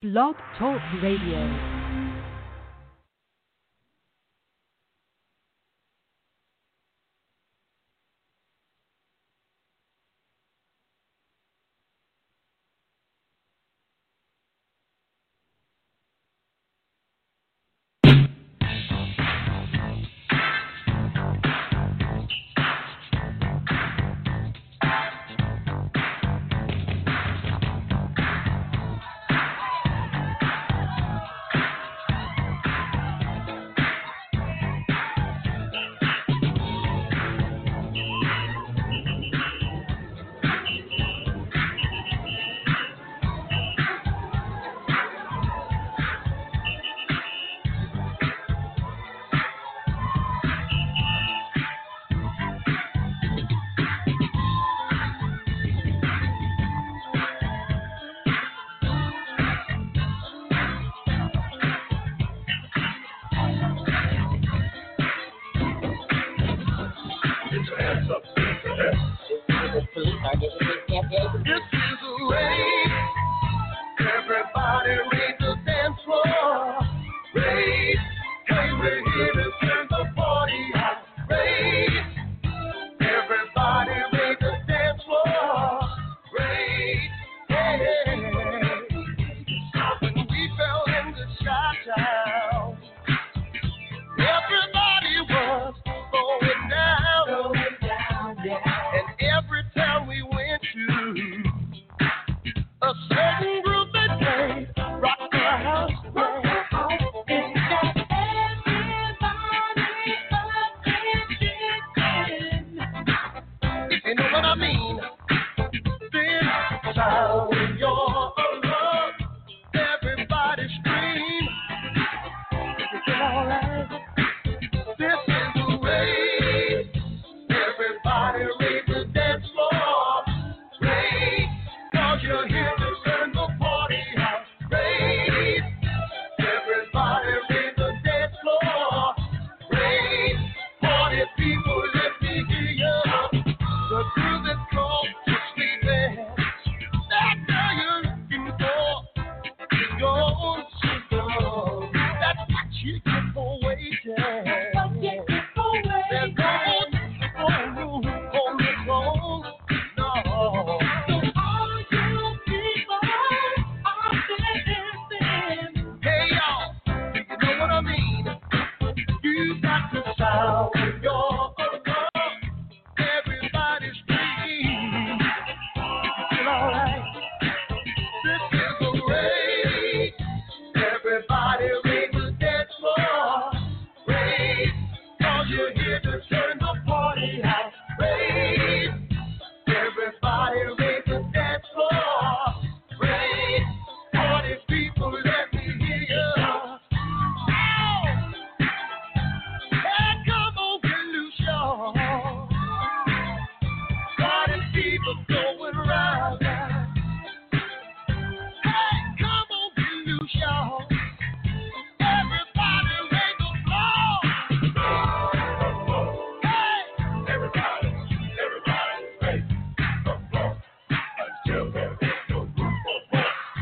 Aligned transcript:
Blog 0.00 0.36
Talk 0.56 0.80
Radio. 1.02 1.77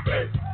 Hey. 0.07 0.46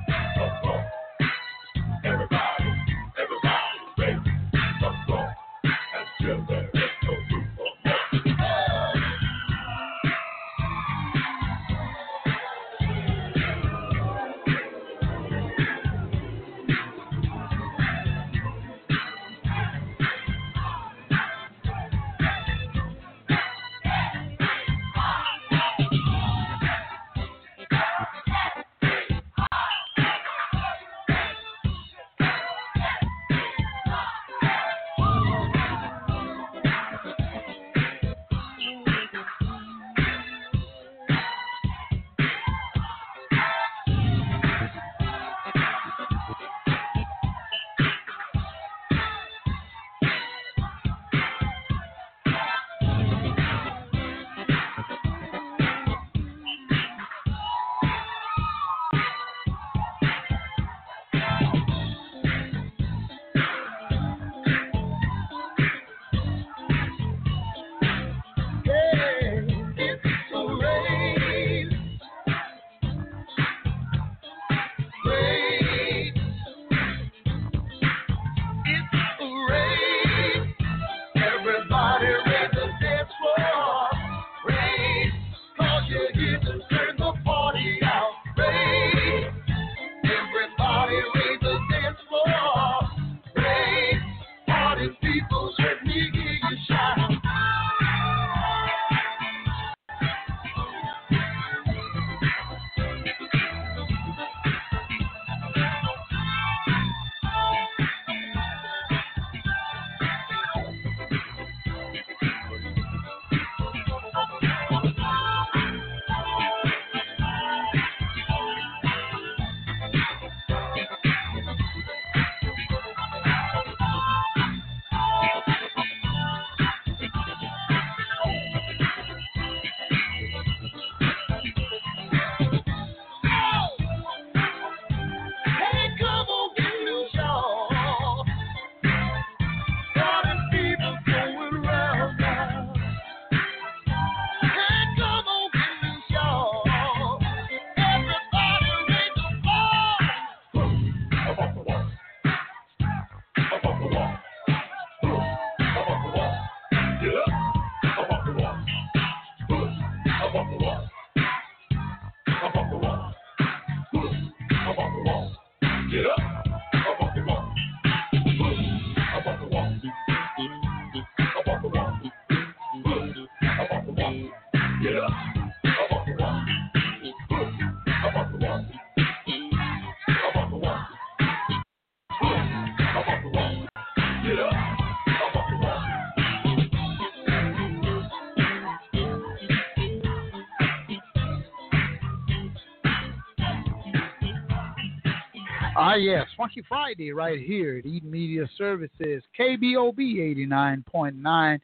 Ah, 195.93 195.97
yes, 195.97 196.27
Funky 196.39 196.63
Friday 196.67 197.13
right 197.13 197.39
here 197.39 197.77
at 197.77 197.85
Eden 197.85 198.11
Media 198.11 198.49
Services, 198.57 199.23
KBOB 199.39 199.99
89.9 199.99 201.59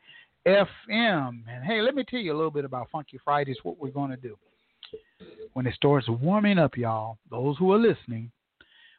FM. 0.46 1.40
And 1.48 1.64
hey, 1.64 1.80
let 1.80 1.94
me 1.94 2.04
tell 2.04 2.20
you 2.20 2.34
a 2.34 2.36
little 2.36 2.50
bit 2.50 2.66
about 2.66 2.90
Funky 2.92 3.18
Fridays, 3.24 3.56
what 3.62 3.78
we're 3.80 3.88
going 3.88 4.10
to 4.10 4.18
do. 4.18 4.36
When 5.54 5.66
it 5.66 5.72
starts 5.76 6.08
warming 6.10 6.58
up, 6.58 6.76
y'all, 6.76 7.16
those 7.30 7.56
who 7.56 7.72
are 7.72 7.78
listening, 7.78 8.30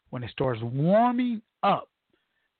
when 0.09 0.23
it 0.23 0.31
starts 0.31 0.61
warming 0.63 1.43
up, 1.61 1.89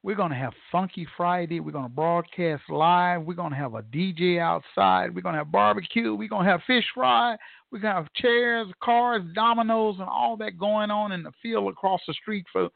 we're 0.03 0.15
going 0.15 0.29
to 0.29 0.37
have 0.37 0.53
Funky 0.71 1.07
Friday. 1.17 1.59
We're 1.59 1.71
going 1.71 1.85
to 1.85 1.89
broadcast 1.89 2.61
live. 2.69 3.23
We're 3.23 3.33
going 3.33 3.49
to 3.49 3.57
have 3.57 3.73
a 3.73 3.81
DJ 3.81 4.39
outside. 4.39 5.15
We're 5.15 5.21
going 5.21 5.33
to 5.33 5.39
have 5.39 5.51
barbecue. 5.51 6.13
We're 6.13 6.29
going 6.29 6.45
to 6.45 6.51
have 6.51 6.61
fish 6.67 6.85
fry. 6.93 7.35
To 7.73 7.79
have 7.81 8.11
chairs, 8.15 8.67
cars, 8.83 9.21
dominoes, 9.35 9.97
and 9.99 10.09
all 10.09 10.35
that 10.37 10.57
going 10.57 10.89
on 10.89 11.11
in 11.11 11.21
the 11.21 11.31
field 11.41 11.69
across 11.69 12.01
the 12.07 12.13
street 12.13 12.45
for, 12.51 12.69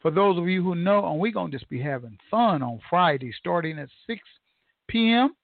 for 0.00 0.10
those 0.10 0.38
of 0.38 0.48
you 0.48 0.62
who 0.62 0.74
know. 0.74 1.06
And 1.06 1.20
we're 1.20 1.32
to 1.32 1.56
just 1.56 1.70
be 1.70 1.80
having 1.80 2.18
fun 2.30 2.62
on 2.62 2.80
Friday 2.90 3.32
starting 3.38 3.78
at 3.78 3.88
6 4.08 4.20
p.m. 4.88 5.34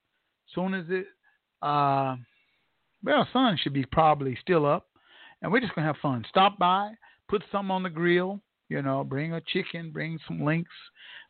Soon 0.55 0.75
as 0.75 0.87
it, 0.88 1.06
uh, 1.62 2.17
well, 3.05 3.29
sun 3.32 3.56
should 3.62 3.75
be 3.75 3.85
probably 3.85 4.37
still 4.41 4.67
up. 4.67 4.87
And 5.43 5.53
we're 5.53 5.61
just 5.61 5.75
to 5.87 5.93
have 5.93 5.97
fun. 6.03 6.25
Stop 6.29 6.58
by, 6.58 6.93
put 7.29 7.44
some 7.53 7.70
on 7.70 7.82
the 7.82 7.91
grill, 7.91 8.41
you 8.69 8.82
know, 8.82 9.05
bring 9.05 9.35
a 9.35 9.41
chicken, 9.41 9.91
bring 9.93 10.19
some 10.26 10.44
links, 10.44 10.73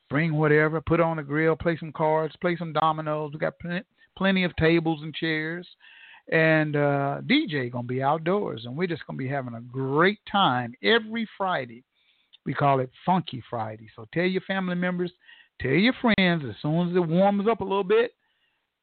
bring 0.08 0.34
whatever, 0.34 0.80
put 0.80 1.00
on 1.00 1.18
the 1.18 1.22
grill, 1.22 1.56
play 1.56 1.76
some 1.78 1.92
cards, 1.92 2.34
play 2.40 2.56
some 2.56 2.72
dominoes. 2.72 3.32
We 3.32 3.38
got 3.38 3.58
pl- 3.58 3.80
plenty 4.16 4.44
of 4.44 4.54
tables 4.56 5.00
and 5.02 5.14
chairs, 5.14 5.66
and 6.32 6.74
uh, 6.74 7.20
DJ 7.26 7.70
gonna 7.70 7.86
be 7.86 8.02
outdoors, 8.02 8.64
and 8.64 8.76
we're 8.76 8.86
just 8.86 9.06
gonna 9.06 9.16
be 9.16 9.28
having 9.28 9.54
a 9.54 9.60
great 9.60 10.18
time 10.30 10.74
every 10.82 11.28
Friday. 11.38 11.84
We 12.44 12.54
call 12.54 12.80
it 12.80 12.90
Funky 13.04 13.42
Friday. 13.48 13.88
So 13.94 14.06
tell 14.12 14.24
your 14.24 14.42
family 14.42 14.74
members, 14.74 15.12
tell 15.60 15.72
your 15.72 15.94
friends. 16.00 16.44
As 16.48 16.56
soon 16.62 16.90
as 16.90 16.96
it 16.96 17.08
warms 17.08 17.48
up 17.48 17.60
a 17.60 17.64
little 17.64 17.84
bit, 17.84 18.12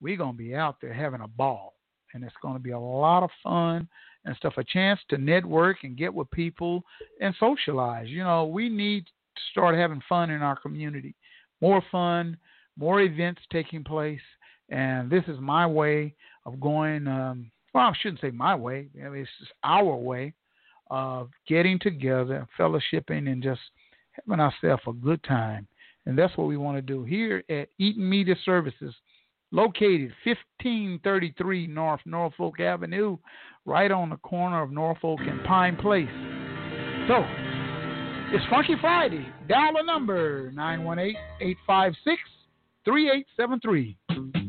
we're 0.01 0.17
gonna 0.17 0.33
be 0.33 0.55
out 0.55 0.77
there 0.81 0.93
having 0.93 1.21
a 1.21 1.27
ball, 1.27 1.75
and 2.13 2.23
it's 2.23 2.35
gonna 2.41 2.59
be 2.59 2.71
a 2.71 2.79
lot 2.79 3.23
of 3.23 3.29
fun 3.41 3.87
and 4.25 4.35
stuff. 4.37 4.53
A 4.57 4.63
chance 4.63 4.99
to 5.09 5.17
network 5.17 5.83
and 5.83 5.97
get 5.97 6.13
with 6.13 6.31
people 6.31 6.83
and 7.19 7.35
socialize. 7.39 8.07
You 8.07 8.23
know, 8.23 8.45
we 8.45 8.69
need 8.69 9.05
to 9.05 9.41
start 9.51 9.75
having 9.75 10.01
fun 10.07 10.29
in 10.29 10.41
our 10.41 10.55
community. 10.55 11.15
More 11.61 11.83
fun, 11.91 12.37
more 12.77 13.01
events 13.01 13.41
taking 13.51 13.83
place, 13.83 14.21
and 14.69 15.09
this 15.09 15.23
is 15.27 15.39
my 15.39 15.67
way 15.67 16.15
of 16.45 16.59
going. 16.59 17.07
Um, 17.07 17.51
well, 17.73 17.85
I 17.85 17.93
shouldn't 17.99 18.21
say 18.21 18.31
my 18.31 18.55
way. 18.55 18.87
I 19.03 19.09
mean, 19.09 19.21
it's 19.21 19.51
our 19.63 19.95
way 19.95 20.33
of 20.91 21.29
getting 21.47 21.79
together, 21.79 22.47
fellowshipping, 22.59 23.29
and 23.29 23.41
just 23.41 23.61
having 24.11 24.39
ourselves 24.39 24.83
a 24.87 24.93
good 24.93 25.23
time. 25.23 25.67
And 26.05 26.17
that's 26.17 26.35
what 26.37 26.47
we 26.47 26.57
want 26.57 26.77
to 26.77 26.81
do 26.81 27.03
here 27.03 27.43
at 27.49 27.69
Eaton 27.79 28.07
Media 28.07 28.35
Services, 28.45 28.93
located 29.51 30.11
1533 30.25 31.67
North 31.67 32.01
Norfolk 32.05 32.59
Avenue, 32.59 33.17
right 33.65 33.91
on 33.91 34.09
the 34.09 34.17
corner 34.17 34.61
of 34.61 34.71
Norfolk 34.71 35.19
and 35.21 35.43
Pine 35.45 35.77
Place. 35.77 36.09
So, 37.07 37.23
it's 38.35 38.45
Funky 38.49 38.75
Friday. 38.81 39.25
Dial 39.47 39.73
the 39.73 39.83
number 39.83 40.51
918 40.51 41.15
856 41.39 42.21
3873. 42.85 44.42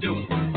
do. 0.00 0.55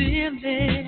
feeling. 0.00 0.79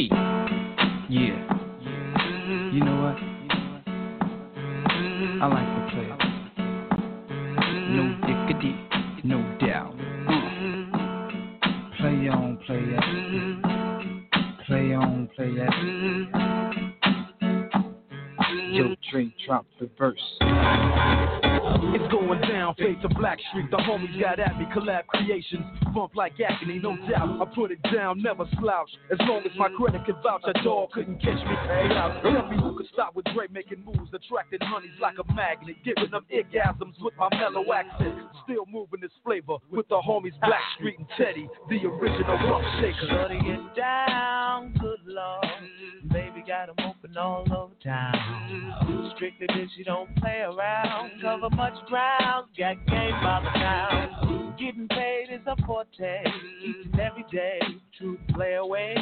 Hey! 0.00 0.08
Yeah. 1.10 1.36
You 2.72 2.80
know 2.80 2.96
what? 3.02 3.16
I 5.42 5.46
like 5.46 5.68
to 5.76 5.80
play. 5.92 6.08
No 7.90 8.02
dickity, 8.24 8.74
no 9.24 9.38
doubt. 9.58 9.96
Play 11.98 12.28
on 12.30 12.56
play 12.66 12.82
that. 12.92 13.04
Play 14.66 14.94
on, 14.94 15.28
play 15.36 15.50
that. 15.56 15.74
Yo, 18.70 18.94
Dre, 19.10 19.34
drop 19.44 19.66
the 19.78 19.90
verse. 19.98 20.38
It's 23.02 23.12
going 23.12 23.14
down, 23.14 23.16
face 23.16 23.16
of 23.16 23.18
Black 23.18 23.38
Street. 23.50 23.70
The 23.70 23.76
homies 23.78 24.20
got 24.20 24.38
at 24.38 24.58
me, 24.58 24.66
collab 24.74 25.06
creations. 25.06 25.64
Bump 25.94 26.14
like 26.14 26.32
agony, 26.40 26.78
no 26.78 26.96
doubt. 27.08 27.40
I 27.40 27.44
put 27.54 27.70
it 27.70 27.82
down, 27.92 28.22
never 28.22 28.44
slouch. 28.58 28.90
As 29.10 29.18
long 29.20 29.42
as 29.44 29.52
my 29.56 29.68
credit 29.68 30.04
can 30.04 30.16
vouch, 30.22 30.42
a 30.46 30.52
dog 30.62 30.90
couldn't 30.92 31.18
catch 31.20 31.40
me. 31.46 31.56
Hey, 31.66 31.88
out. 31.92 32.22
Tell 32.22 32.48
me 32.48 32.56
who 32.56 32.76
could 32.76 32.86
stop 32.92 33.14
with 33.14 33.24
Dre 33.26 33.46
making 33.50 33.84
moves, 33.84 34.10
attracting 34.12 34.60
honeys 34.62 34.98
like 35.00 35.16
a 35.18 35.34
magnet, 35.34 35.76
giving 35.84 36.10
them 36.10 36.24
orgasms 36.32 36.94
with 37.00 37.14
my 37.18 37.28
mellow 37.38 37.72
accent. 37.72 38.14
Still 38.44 38.66
moving 38.66 39.00
this 39.00 39.10
flavor 39.24 39.56
with 39.70 39.88
the 39.88 40.00
homies 40.06 40.38
Black 40.40 40.62
Street 40.76 40.98
and 40.98 41.08
Teddy, 41.16 41.48
the 41.68 41.86
original 41.86 42.36
rough 42.48 42.64
shaker. 42.80 43.06
Shutting 43.08 43.46
it 43.46 43.76
down, 43.76 44.74
good 44.80 45.00
lord. 45.06 45.46
Baby 46.12 46.42
got 46.46 46.68
'em 46.68 46.76
open 46.84 47.16
all 47.16 47.44
over 47.52 47.74
town. 47.82 49.12
Strictly 49.16 49.46
bitch, 49.48 49.76
you 49.76 49.84
don't 49.84 50.14
play 50.16 50.40
around. 50.40 50.99
Cover 51.30 51.54
much 51.54 51.74
ground, 51.86 52.48
got 52.58 52.84
game 52.88 53.12
by 53.22 53.40
the 53.44 53.50
pound. 53.60 54.29
Forte, 55.70 56.24
each 56.64 56.84
and 56.84 56.98
every 56.98 57.24
day. 57.30 57.60
to 58.00 58.18
play 58.34 58.54
away. 58.54 58.96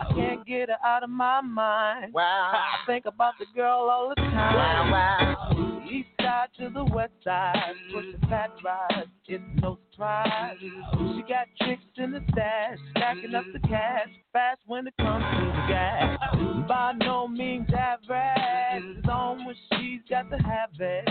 I 0.00 0.14
can't 0.14 0.46
get 0.46 0.70
her 0.70 0.76
out 0.82 1.02
of 1.02 1.10
my 1.10 1.42
mind. 1.42 2.14
Wow. 2.14 2.52
I 2.54 2.86
think 2.86 3.04
about 3.04 3.34
the 3.38 3.44
girl 3.54 3.90
all 3.90 4.08
the 4.08 4.14
time. 4.14 4.54
Wow, 4.54 4.90
wow. 4.90 5.82
East 5.90 6.08
side 6.20 6.48
to 6.58 6.70
the 6.70 6.84
west 6.84 7.12
side, 7.22 7.74
pushing 7.92 8.18
fat 8.30 8.50
rides, 8.64 9.10
it's 9.26 9.42
no 9.60 9.78
surprise. 9.90 10.56
She 10.60 11.22
got 11.28 11.48
tricks 11.60 11.82
in 11.96 12.12
the 12.12 12.22
stash, 12.32 12.78
stacking 12.92 13.34
up 13.34 13.44
the 13.52 13.60
cash, 13.68 14.08
fast 14.32 14.60
when 14.66 14.86
it 14.86 14.94
comes 14.98 15.24
to 15.38 15.44
the 15.44 15.66
gas. 15.68 16.18
By 16.66 16.92
no 16.98 17.28
means 17.28 17.68
average, 17.76 18.96
it's 18.96 19.08
on 19.08 19.44
when 19.44 19.54
she's 19.72 20.00
got 20.08 20.30
to 20.30 20.36
have 20.36 20.70
it. 20.78 21.08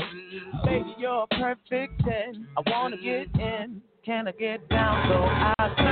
Baby, 0.65 0.95
you're 0.97 1.23
a 1.23 1.27
perfect 1.27 2.01
10. 2.03 2.47
I 2.57 2.69
wanna 2.69 2.97
get 2.97 3.27
in. 3.39 3.81
Can 4.05 4.27
I 4.27 4.31
get 4.33 4.69
down 4.69 5.09
so 5.09 5.15
I 5.23 5.73
can? 5.75 5.85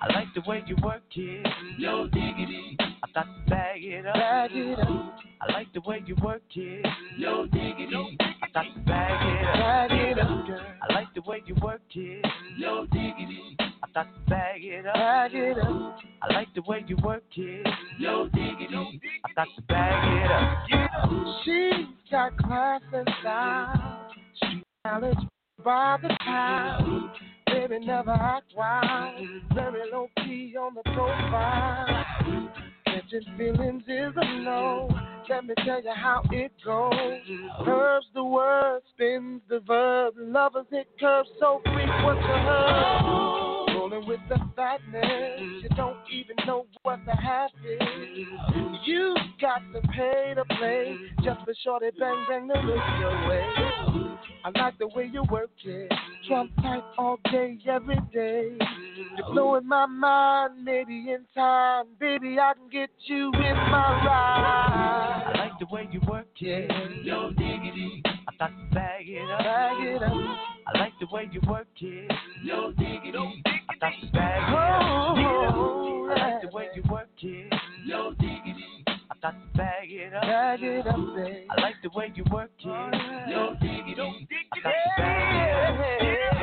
I 0.00 0.12
like 0.12 0.26
the 0.34 0.40
way 0.40 0.64
you 0.66 0.74
work 0.82 1.02
it. 1.14 1.46
No 1.78 2.08
diggity. 2.08 2.76
I 2.80 3.06
got 3.14 3.26
to 3.26 3.50
bag 3.50 3.84
it 3.84 4.06
up. 4.06 4.14
Bag 4.14 4.50
it 4.52 4.78
up. 4.80 5.18
I 5.40 5.52
like 5.52 5.72
the 5.72 5.80
way 5.82 6.02
you 6.04 6.16
work 6.20 6.42
it. 6.56 6.86
No 7.16 7.46
diggity. 7.46 8.18
I 8.20 8.48
got 8.52 8.64
to 8.74 8.80
bag 8.80 9.40
it 9.40 9.46
up. 9.46 9.54
Bag 9.54 9.92
it 9.92 10.18
up. 10.18 10.46
I 10.82 10.92
like 10.92 11.14
the 11.14 11.20
way 11.20 11.40
you 11.46 11.54
work 11.62 11.80
it. 11.94 12.26
No 12.58 12.86
diggity. 12.86 13.56
I 13.60 13.86
got 13.94 14.12
to 14.12 14.20
bag 14.28 14.64
it 14.64 14.86
up. 14.86 14.94
Bag 14.94 15.34
it 15.34 15.58
up. 15.58 15.98
I 16.22 16.34
like 16.34 16.48
the 16.56 16.62
way 16.62 16.84
you 16.88 16.96
work 17.04 17.22
it. 17.36 17.68
No 18.00 18.28
diggity. 18.30 19.00
I 19.24 19.32
got 19.36 19.46
to 19.54 19.62
bag 19.62 20.24
it 20.24 20.30
up. 20.32 21.44
She's 21.44 21.86
got 22.10 22.36
class 22.36 22.82
and 22.92 23.08
style. 23.20 24.10
Street 24.38 24.64
knowledge 24.84 25.18
by 25.64 25.98
the 26.02 26.08
time. 26.24 27.10
Baby, 27.46 27.84
never 27.84 28.10
act 28.10 28.52
wild. 28.56 29.14
Very 29.54 29.90
low 29.90 30.08
key 30.18 30.54
on 30.58 30.74
the 30.74 30.82
profile. 30.82 32.04
Catching 32.84 33.36
feelings 33.36 33.82
is 33.86 34.12
a 34.16 34.38
no. 34.42 34.90
Let 35.28 35.44
me 35.44 35.54
tell 35.64 35.82
you 35.82 35.92
how 35.94 36.22
it 36.30 36.52
goes. 36.64 36.94
Curves 37.64 38.06
the 38.14 38.24
word, 38.24 38.80
spins 38.94 39.42
the 39.48 39.60
verb. 39.60 40.14
Lovers 40.18 40.66
hit 40.70 40.88
curves 40.98 41.28
so 41.38 41.60
frequent 41.64 42.20
to 42.20 42.26
her. 42.26 43.00
Rolling 43.74 44.06
with 44.06 44.20
the 44.28 44.38
fatness, 44.56 45.40
you 45.62 45.68
don't 45.76 45.98
even 46.10 46.36
know 46.46 46.66
what 46.82 47.00
the 47.04 47.14
half 47.14 47.50
is. 47.64 47.80
You 48.86 49.14
got 49.40 49.60
to 49.72 49.80
pay 49.88 50.34
to 50.34 50.44
play 50.56 50.96
just 51.22 51.40
for 51.40 51.54
sure 51.62 51.78
shorty 51.80 51.90
bang 51.98 52.24
bang 52.28 52.48
to 52.48 52.60
look 52.60 52.84
your 53.00 53.28
way. 53.28 54.07
I 54.48 54.60
like 54.60 54.78
the 54.78 54.88
way 54.88 55.10
you 55.12 55.24
work 55.30 55.50
it, 55.62 55.92
Trump 56.26 56.50
tight 56.62 56.82
all 56.96 57.18
day, 57.30 57.58
every 57.68 57.98
day. 58.14 58.56
You're 58.96 59.30
blowing 59.30 59.68
my 59.68 59.84
mind, 59.84 60.64
maybe 60.64 61.10
in 61.10 61.26
time, 61.34 61.84
baby 62.00 62.38
I 62.40 62.54
can 62.54 62.70
get 62.72 62.88
you 63.04 63.26
in 63.26 63.56
my 63.56 64.04
ride. 64.06 65.32
I 65.34 65.38
like 65.38 65.58
the 65.60 65.66
way 65.70 65.86
you 65.92 66.00
work 66.08 66.28
it. 66.40 66.70
No 67.04 67.28
diggity. 67.28 68.02
I 68.06 68.32
got 68.38 68.46
to 68.46 68.74
bag 68.74 69.04
it 69.06 69.30
up. 69.30 69.38
Bag 69.40 69.86
it 69.86 70.02
up. 70.02 70.12
I 70.12 70.78
like 70.78 70.92
the 70.98 71.06
way 71.12 71.28
you 71.30 71.42
work 71.46 71.66
it. 71.82 72.12
No 72.42 72.72
diggity. 72.72 73.42
I 73.44 73.74
got 73.78 73.92
to 74.00 74.12
bag 74.12 74.48
it 74.48 74.54
up. 74.54 75.54
Oh, 75.58 76.14
I 76.16 76.30
like 76.30 76.40
the 76.40 76.48
oh, 76.48 76.56
way 76.56 76.68
you 76.74 76.82
work 76.90 77.08
it. 77.20 77.52
No 77.86 78.12
diggity. 78.12 78.77
I 79.20 79.20
got 79.20 79.30
to 79.32 79.58
bag 79.58 79.90
it 79.90 80.14
up. 80.14 80.22
Bag 80.22 80.62
it 80.62 80.86
up, 80.86 80.96
babe. 81.16 81.48
I 81.50 81.60
like 81.60 81.74
the 81.82 81.90
way 81.94 82.12
you 82.14 82.24
work 82.30 82.50
it. 82.60 82.66
No 83.28 83.56
diggity. 83.60 84.28
I 84.52 84.60
got 84.62 84.70
to 84.70 84.76
bag 84.96 86.00
it 86.02 86.32
up. 86.32 86.37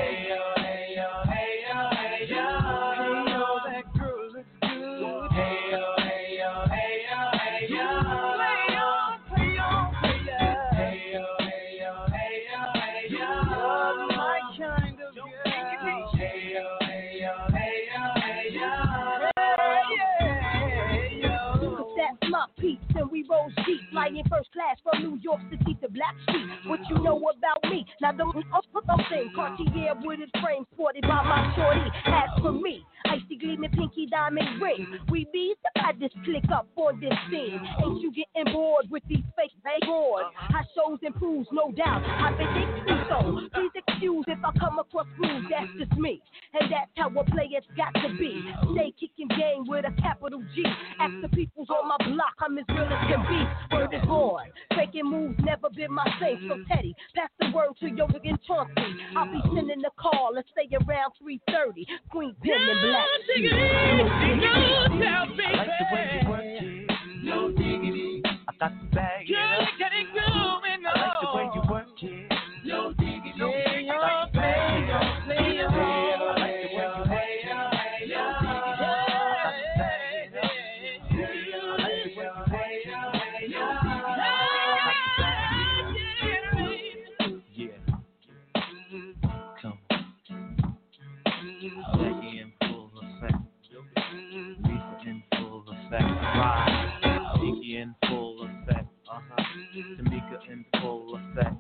We 23.12 23.26
roll 23.30 23.50
deep, 23.66 23.82
flying 23.92 24.24
first 24.30 24.52
class 24.52 24.78
from 24.84 25.04
New 25.04 25.20
York 25.22 25.42
City 25.50 25.78
to 25.82 25.88
Blackstreet. 25.88 26.68
What 26.68 26.80
you 26.90 26.98
know 27.04 27.18
about 27.18 27.72
me? 27.72 27.86
Now 28.02 28.12
don't 28.12 28.36
up 28.54 28.66
put 28.74 28.90
up 28.90 29.00
thing. 29.10 29.32
Cartier 29.36 29.94
with 30.04 30.20
his 30.20 30.30
frame 30.42 30.66
sported 30.74 31.04
by 31.04 31.24
my 31.24 31.54
shorty. 31.56 31.90
As 32.06 32.42
for 32.42 32.52
me, 32.52 32.84
icy 33.06 33.38
gleaming 33.40 33.72
pinky 33.72 34.08
diamond 34.08 34.62
ring. 34.62 35.00
We 35.10 35.28
bees 35.32 35.58
the 35.64 35.82
baddest 35.82 36.16
click 36.24 36.44
up 36.54 36.68
on 36.76 37.00
this 37.00 37.14
scene. 37.30 37.60
Ain't 37.84 38.02
you 38.02 38.12
getting 38.12 38.54
bored 38.54 38.86
with 38.90 39.04
these 39.08 39.24
fake 39.36 39.52
boards? 39.86 40.30
How 40.36 40.62
shows 40.76 41.00
improves, 41.02 41.48
no 41.52 41.72
doubt. 41.72 42.04
I've 42.04 42.38
been 42.38 42.54
me 42.86 42.94
so. 43.10 43.42
Please 43.54 43.72
excuse 43.88 44.26
if 44.28 44.40
I 44.44 44.52
come 44.60 44.80
across 44.80 45.08
rude, 45.20 45.46
that's 45.50 45.72
just 45.78 46.00
me. 46.00 46.22
And 46.54 46.72
that's 46.72 46.92
how 46.96 47.10
a 47.10 47.24
player's 47.26 47.66
got 47.78 47.94
to 48.02 48.10
be. 48.18 48.42
Stay 48.74 48.94
kicking 49.00 49.28
game 49.30 49.66
with 49.68 49.86
a 49.86 50.02
capital 50.02 50.44
G. 50.56 50.64
Ask 51.00 51.14
the 51.22 51.30
peoples 51.30 51.68
on 51.70 51.88
my 51.88 51.98
block, 52.08 52.36
I'm 52.40 52.58
as 52.58 52.66
real 52.70 52.95
can 53.08 53.22
be. 53.28 53.48
Word 53.76 53.94
is 53.94 54.06
born. 54.06 54.52
Faking 54.76 55.10
moves 55.10 55.40
never 55.44 55.70
been 55.70 55.92
my 55.92 56.06
thing. 56.20 56.50
So 56.50 56.58
Teddy, 56.68 56.96
pass 57.16 57.30
the 57.40 57.52
word 57.54 57.78
to 57.80 57.90
your 57.90 58.08
and 58.12 58.40
Chauncey. 58.44 58.96
I'll 59.16 59.32
be 59.32 59.42
sending 59.54 59.82
the 59.82 59.92
call. 59.98 60.32
Let's 60.34 60.50
stay 60.52 60.68
around 60.76 61.14
3:30. 61.22 61.86
Queen 62.10 62.36
Pen 62.44 62.54
and 62.54 62.82
Black. 62.82 63.08
Sheep. 63.36 63.52
I 63.52 63.56
like 65.56 65.70
the 65.80 65.86
way 65.94 66.20
you 66.22 66.30
work 66.30 66.44
it. 66.44 66.92
No 67.24 67.50
diggity. 67.50 68.22
I 68.26 68.52
got 68.60 68.70
to 68.70 68.76
bag 68.96 69.30
it 69.30 69.34
full 100.86 101.16
effect. 101.16 101.56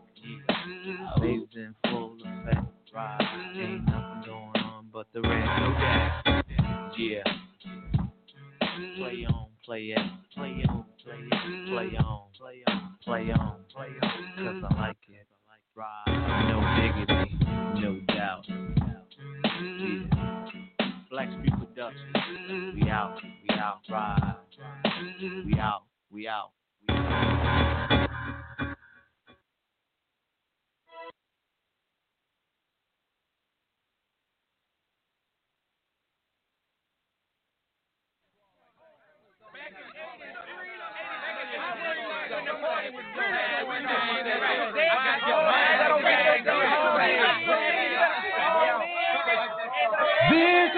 Babes 1.19 1.55
in 1.55 1.75
full 1.89 2.17
effect. 2.23 2.67
Ride. 2.93 3.53
Ain't 3.55 3.85
nothing 3.85 4.23
going 4.25 4.63
on 4.63 4.88
but 4.93 5.07
the 5.13 5.21
red. 5.21 5.47
Yeah. 6.97 7.23
Play 8.97 9.25
on, 9.27 9.47
play 9.65 9.81
it, 9.85 9.99
play 10.33 10.63
on, 10.69 10.85
play 11.03 11.17
it, 11.17 11.67
play 11.67 11.97
on, 11.97 12.21
play 12.38 12.63
on, 12.67 12.95
play 13.03 13.31
on, 13.31 13.55
play 13.73 13.91
on, 14.01 14.61
cause 14.61 14.71
I 14.71 14.81
like 14.81 14.97
it. 15.09 15.27
Ride. 15.75 16.47
No 16.49 16.57
diggity, 16.79 17.38
no 17.81 17.99
doubt. 18.15 18.45
Yeah. 18.47 18.95
Blackstreet 21.11 21.57
Productions. 21.59 22.75
We 22.75 22.89
out, 22.89 23.17
we 23.43 23.55
out, 23.55 23.79
ride. 23.89 24.35
We 25.45 25.59
out, 25.59 25.83
we 26.11 26.27
out, 26.27 26.51
we 26.88 26.97
out. 26.97 27.94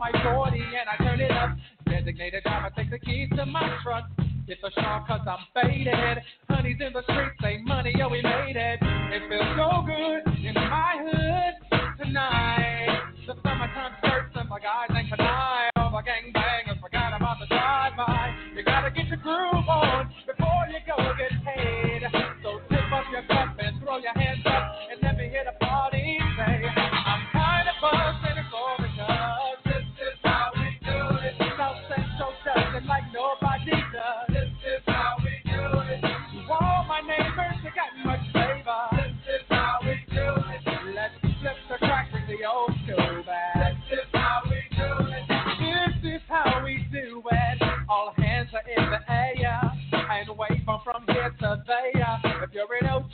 my 0.00 0.10
40 0.24 0.56
and 0.56 0.88
I 0.88 0.96
turn 1.04 1.20
it 1.20 1.30
up. 1.30 1.50
Designated 1.84 2.42
driver, 2.42 2.72
takes 2.74 2.90
the 2.90 2.98
keys 2.98 3.28
to 3.36 3.44
my 3.44 3.68
truck. 3.84 4.08
Hit 4.48 4.56
the 4.62 4.70
shop 4.80 5.06
cause 5.06 5.20
I'm 5.28 5.44
faded. 5.52 6.18
Honey's 6.48 6.80
in 6.80 6.94
the 6.94 7.02
streets, 7.04 7.36
say 7.42 7.60
money, 7.62 7.92
yo, 7.94 8.08
we 8.08 8.22
made 8.22 8.56
it. 8.56 8.80
It 8.80 9.28
feels 9.28 9.52
so 9.60 9.84
good 9.84 10.24
in 10.40 10.54
my 10.54 10.96
hood 11.04 12.00
tonight. 12.00 13.12
The 13.26 13.34
summertime 13.44 13.92
skirts 13.98 14.34
and 14.34 14.48
my 14.48 14.58
guys 14.58 14.88
ain't 14.96 15.10
canine. 15.10 15.70
All 15.76 15.90
my 15.90 16.02
gangbangers 16.02 16.80
forgot 16.80 17.14
about 17.14 17.36
the 17.38 17.46
drive-by. 17.46 18.34
You 18.56 18.64
gotta 18.64 18.90
get 18.90 19.06
your 19.06 19.18
groove 19.18 19.68
on. 19.68 19.89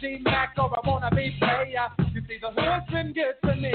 G 0.06 0.18
Mac 0.22 0.54
or 0.56 0.70
a 0.72 1.14
be 1.16 1.34
player. 1.40 1.88
You 2.14 2.22
see, 2.28 2.38
the 2.40 2.50
hood's 2.54 2.86
been 2.92 3.12
good 3.12 3.34
to 3.42 3.56
me. 3.56 3.72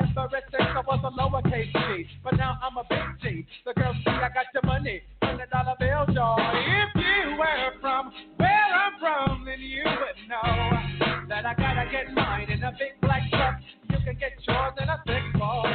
Ever 0.00 0.28
since 0.32 0.44
I 0.58 0.80
was 0.80 1.00
a 1.04 1.10
lowercase 1.12 1.70
G, 1.70 2.06
but 2.24 2.34
now 2.38 2.56
I'm 2.62 2.78
a 2.78 2.84
big 2.88 3.20
G. 3.20 3.46
The 3.66 3.74
girls 3.74 3.96
see 3.96 4.10
I 4.10 4.30
got 4.32 4.46
your 4.54 4.62
money, 4.64 5.02
hundred 5.22 5.50
dollar 5.50 5.74
bill, 5.78 6.14
y'all. 6.14 6.38
If 6.40 6.94
you 6.94 7.36
were 7.36 7.80
from 7.82 8.10
where 8.38 8.48
I'm 8.48 8.98
from, 8.98 9.44
then 9.44 9.60
you 9.60 9.84
would 9.84 10.18
know 10.30 11.26
that 11.28 11.44
I 11.44 11.52
gotta 11.52 11.90
get 11.92 12.14
mine 12.14 12.50
in 12.50 12.62
a 12.62 12.72
big 12.72 12.98
black 13.02 13.28
truck. 13.30 13.60
You 13.90 13.98
can 14.02 14.16
get 14.16 14.32
yours 14.48 14.72
in 14.80 14.88
a 14.88 15.02
big 15.04 15.38
ball. 15.38 15.66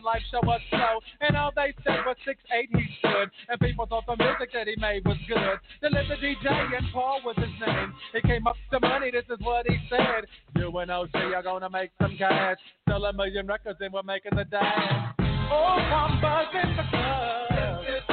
and 0.00 0.04
life 0.04 0.22
show 0.30 0.40
us 0.50 0.60
so. 0.70 1.00
And 1.20 1.36
all 1.36 1.52
they 1.54 1.74
said 1.84 2.00
was 2.06 2.16
six 2.24 2.40
eight 2.52 2.68
he 2.72 2.84
stood, 2.98 3.30
and 3.48 3.60
people 3.60 3.86
thought 3.86 4.04
the 4.06 4.16
music 4.16 4.50
that 4.54 4.66
he 4.66 4.74
made 4.80 5.04
was 5.04 5.18
good. 5.28 5.60
The 5.82 5.90
there's 5.90 6.08
DJ 6.20 6.48
and 6.48 6.86
Paul 6.92 7.20
was 7.24 7.36
his 7.36 7.52
name. 7.66 7.92
He 8.14 8.20
came 8.22 8.46
up 8.46 8.56
with 8.70 8.80
the 8.80 8.86
money. 8.86 9.10
This 9.10 9.24
is 9.30 9.38
what 9.44 9.66
he 9.68 9.76
said. 9.88 10.24
You 10.56 10.76
and 10.78 10.90
OC 10.90 11.14
are 11.14 11.42
gonna 11.42 11.70
make 11.70 11.90
some 12.00 12.16
cash. 12.16 12.58
Sell 12.88 13.04
a 13.04 13.12
million 13.12 13.46
records 13.46 13.78
and 13.80 13.92
we're 13.92 14.02
making 14.02 14.36
the 14.36 14.44
dash. 14.44 15.14
Oh, 15.52 15.54
I'm 15.54 16.20
buzzing 16.20 16.76
the 16.76 16.82
club. 16.90 18.09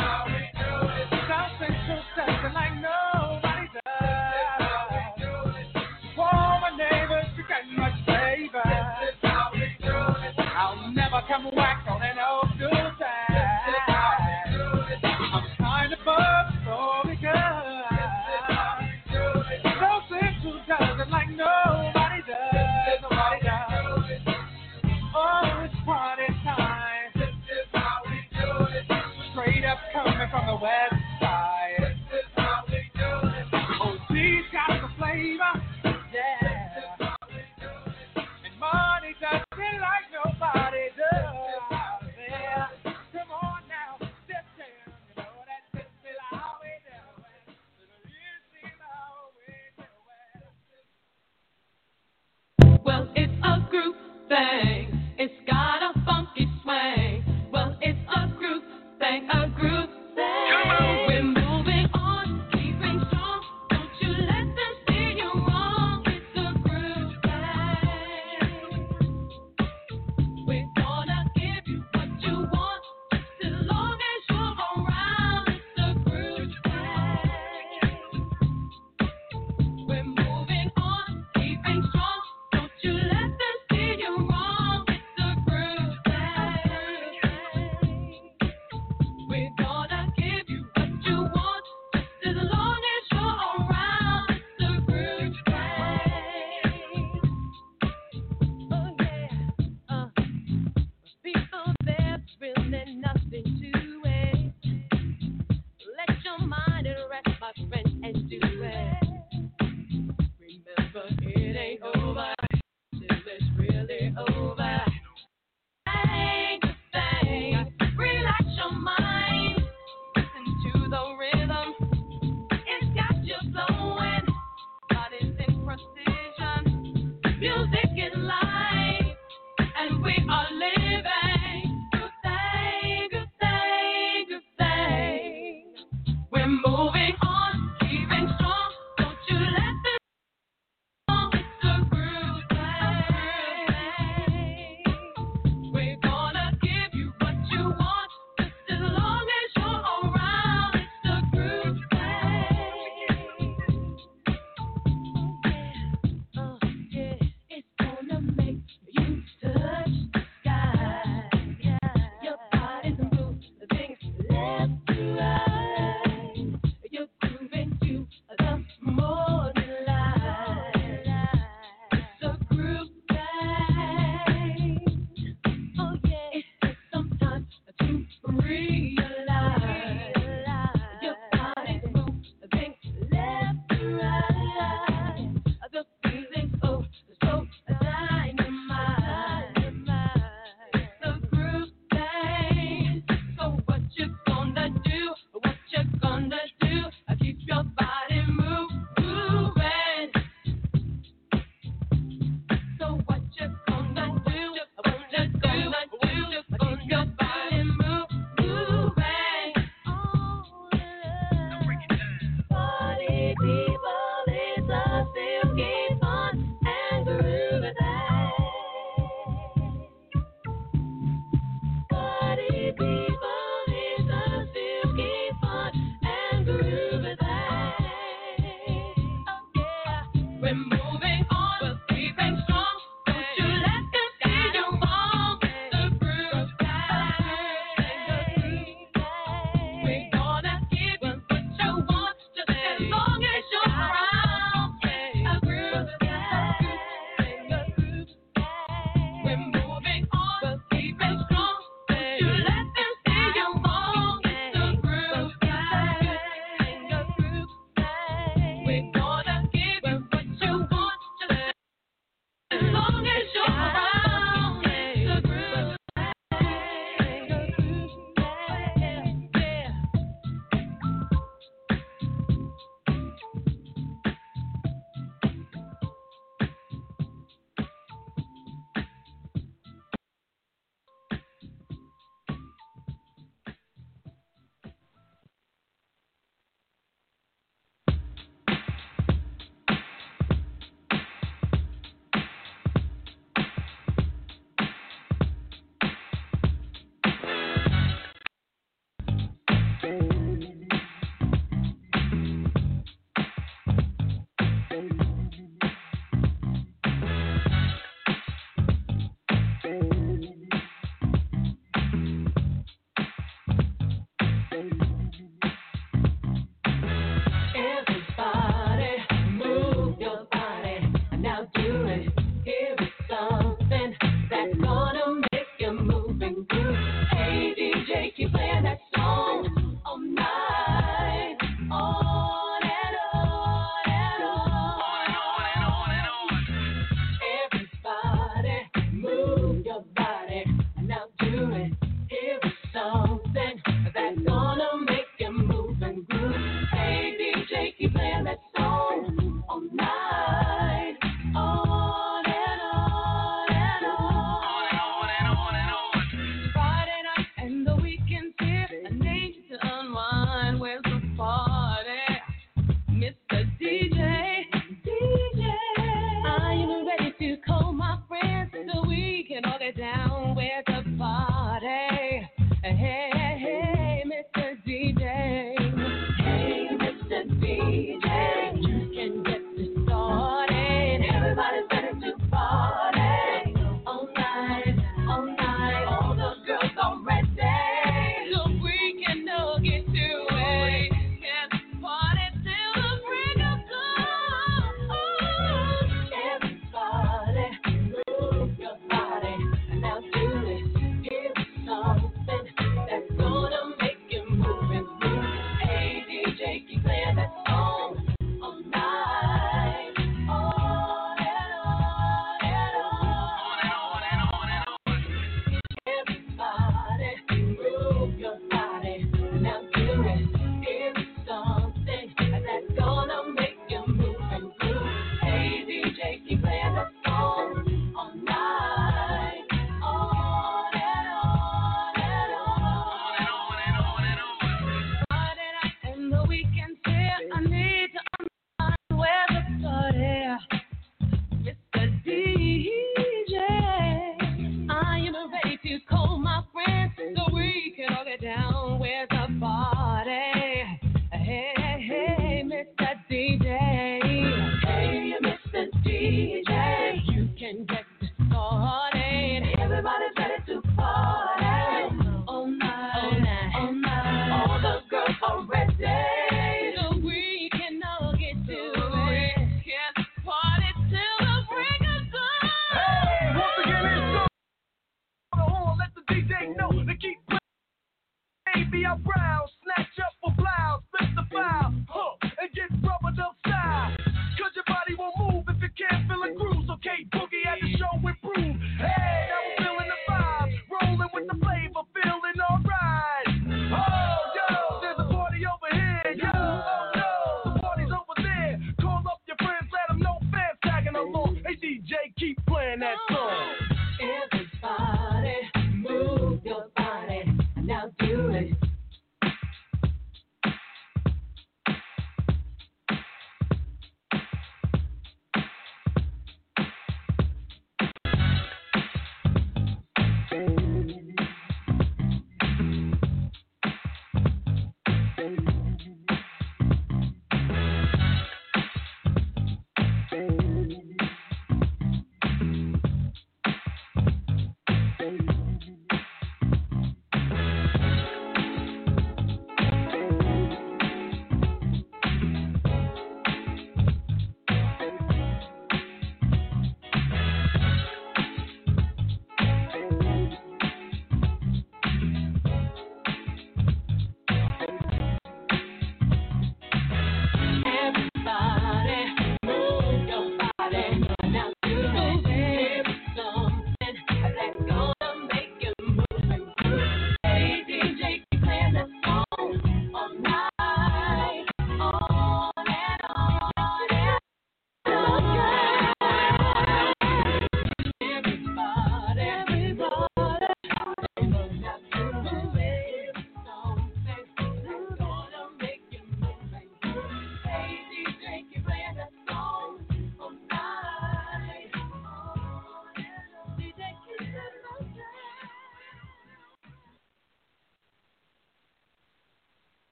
Down. 448.21 448.79
Where's 448.79 449.07
the 449.09 449.39
party? 449.39 449.76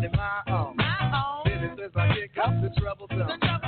minding 0.00 0.16
my 0.16 0.52
own. 0.52 0.76
My 0.76 1.44
own. 1.44 1.44
Business 1.44 1.92
I 1.96 2.14
kick 2.14 2.32
up 2.42 2.52
the 2.62 2.80
trouble 2.80 3.06
zone. 3.08 3.59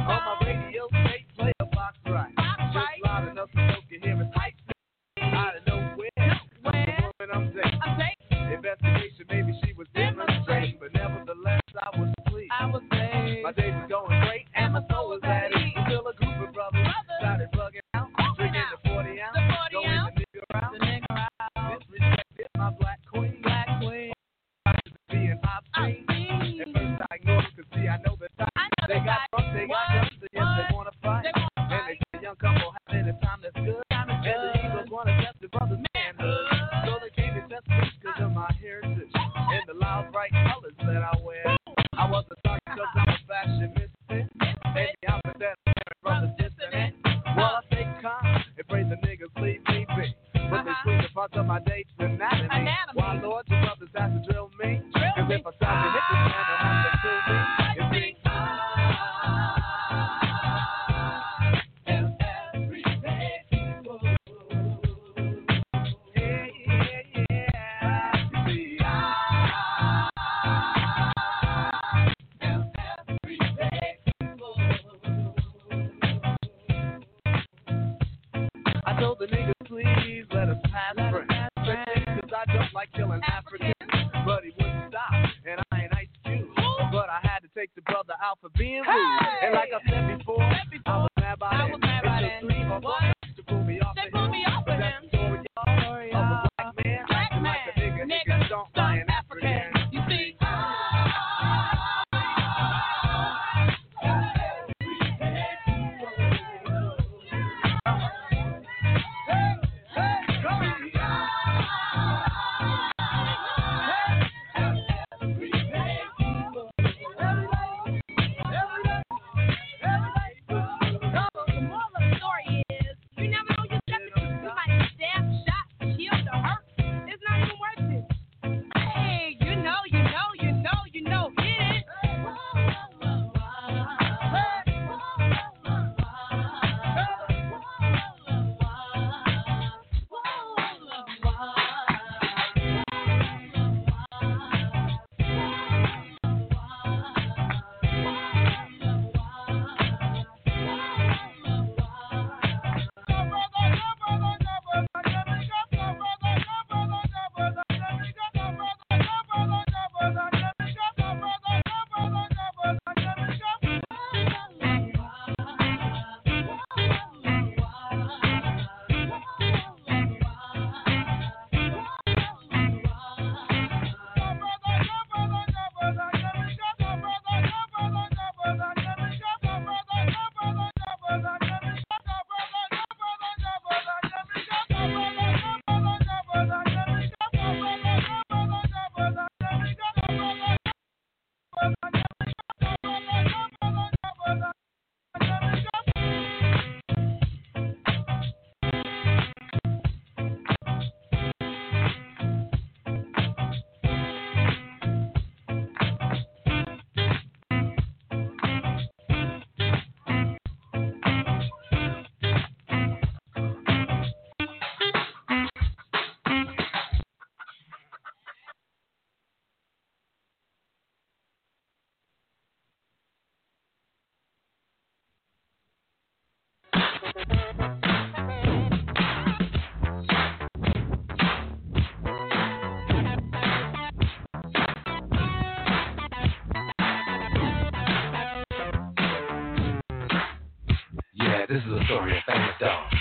story 241.86 242.16
of 242.16 242.22
famous 242.26 242.54
dog. 242.60 242.92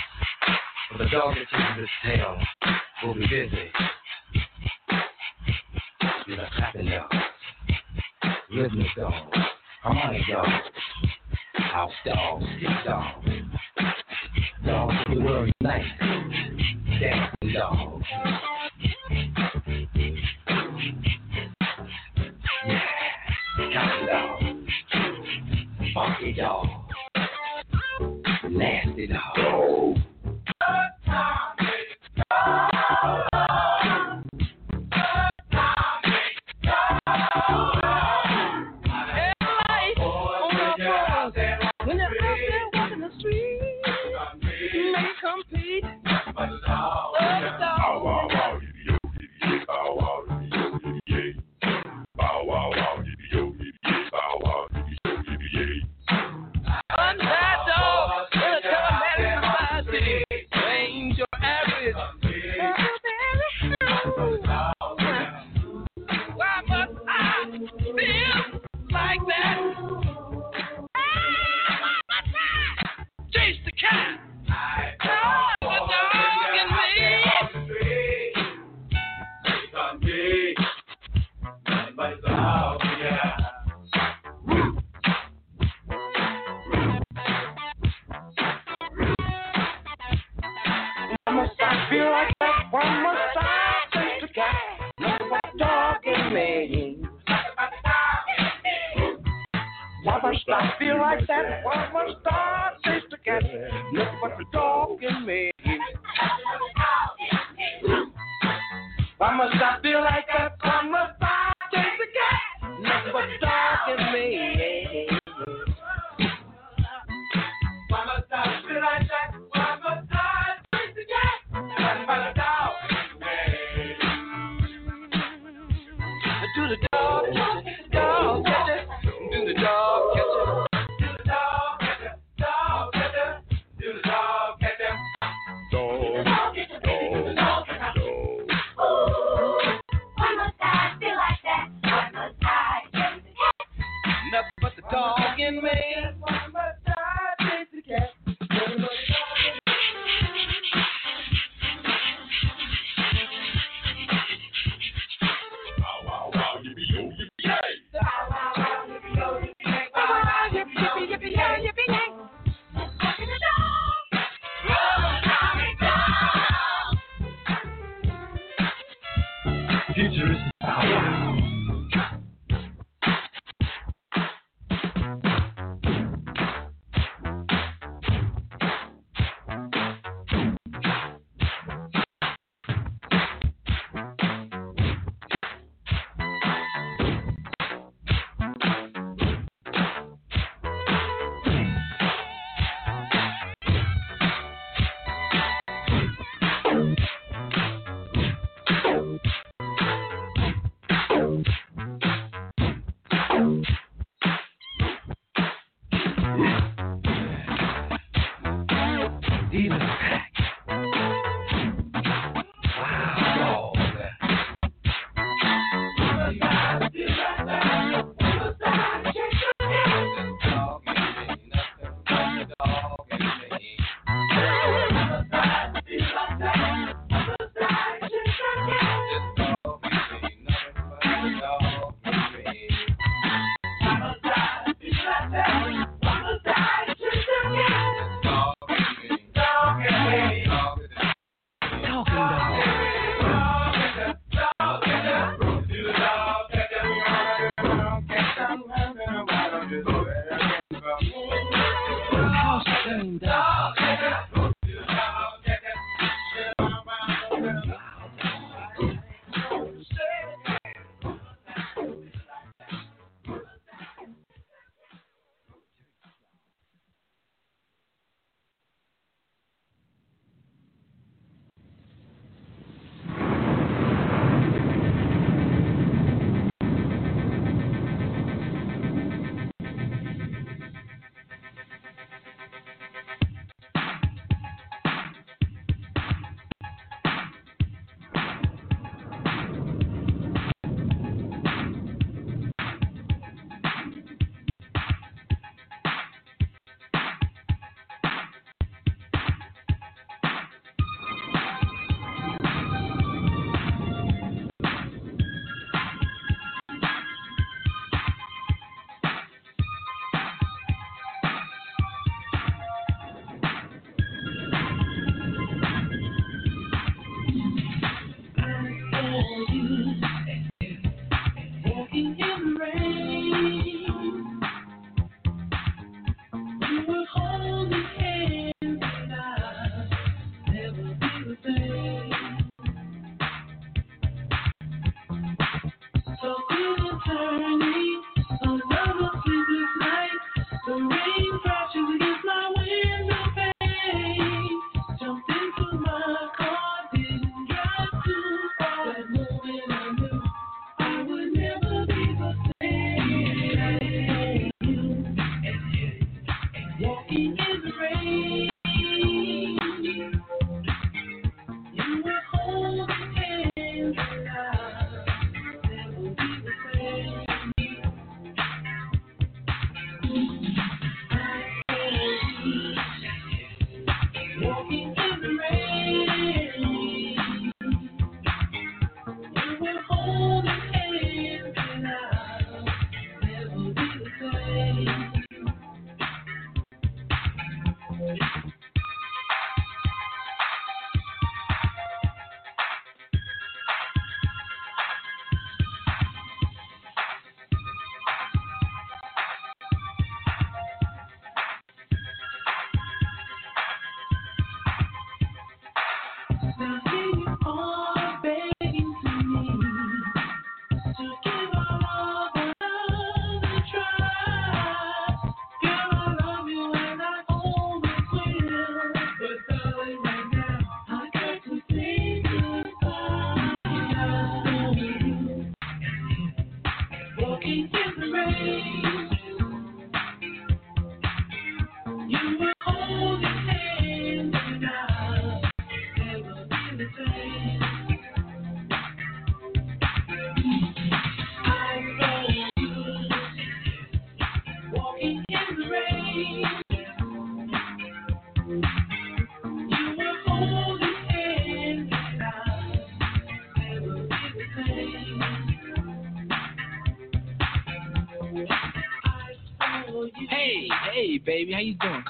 For 0.90 0.98
the 0.98 1.10
dog 1.10 1.34
that 1.34 1.48
tells 1.50 1.76
this 1.78 1.88
tale 2.04 2.38
will 3.04 3.14
be 3.14 3.26
busy. 3.26 3.70
You 6.26 6.36
love 6.36 6.48
clapping 6.56 6.86
dogs, 6.86 7.16
rhythmic 8.54 8.86
dog, 8.96 9.12
harmonic 9.82 10.22
dog, 10.30 10.48
house 11.54 11.90
dog, 12.04 12.42
stick 12.58 12.70
dog, 12.84 13.24
Dogs 14.64 14.94
of 15.06 15.14
the 15.14 15.20
world 15.20 15.51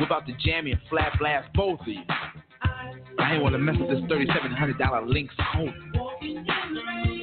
Whip 0.00 0.10
out 0.10 0.26
the 0.26 0.32
jammy 0.44 0.72
and 0.72 0.80
flat 0.90 1.12
blast 1.18 1.48
both 1.54 1.80
of 1.80 1.86
you. 1.86 2.00
I 3.18 3.30
didn't 3.30 3.42
want 3.42 3.54
to 3.54 3.58
mess 3.58 3.76
with 3.78 3.88
this 3.90 4.00
$3,700 4.10 5.08
Lynx 5.08 5.34
coat. 5.52 5.74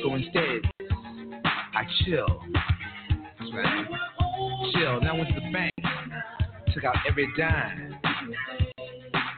So 0.04 0.16
instead, 0.16 0.62
I 1.46 1.84
chill. 2.06 2.42
That's 3.40 3.52
right. 3.54 3.86
Chill. 4.74 5.00
Then 5.00 5.10
I 5.10 5.14
went 5.14 5.28
to 5.30 5.36
the 5.36 5.52
bank, 5.52 5.74
took 6.74 6.86
out 6.86 6.96
every 7.08 7.28
dime. 7.38 7.96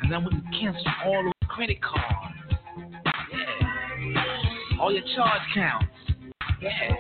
And 0.04 0.12
then 0.12 0.24
went 0.24 0.34
and 0.34 0.44
canceled 0.60 0.88
all 1.06 1.24
those 1.24 1.50
credit 1.50 1.82
cards. 1.82 2.36
Yeah. 3.32 4.80
All 4.80 4.92
your 4.94 5.04
charge 5.16 5.42
counts. 5.54 5.88
Yeah. 6.62 6.96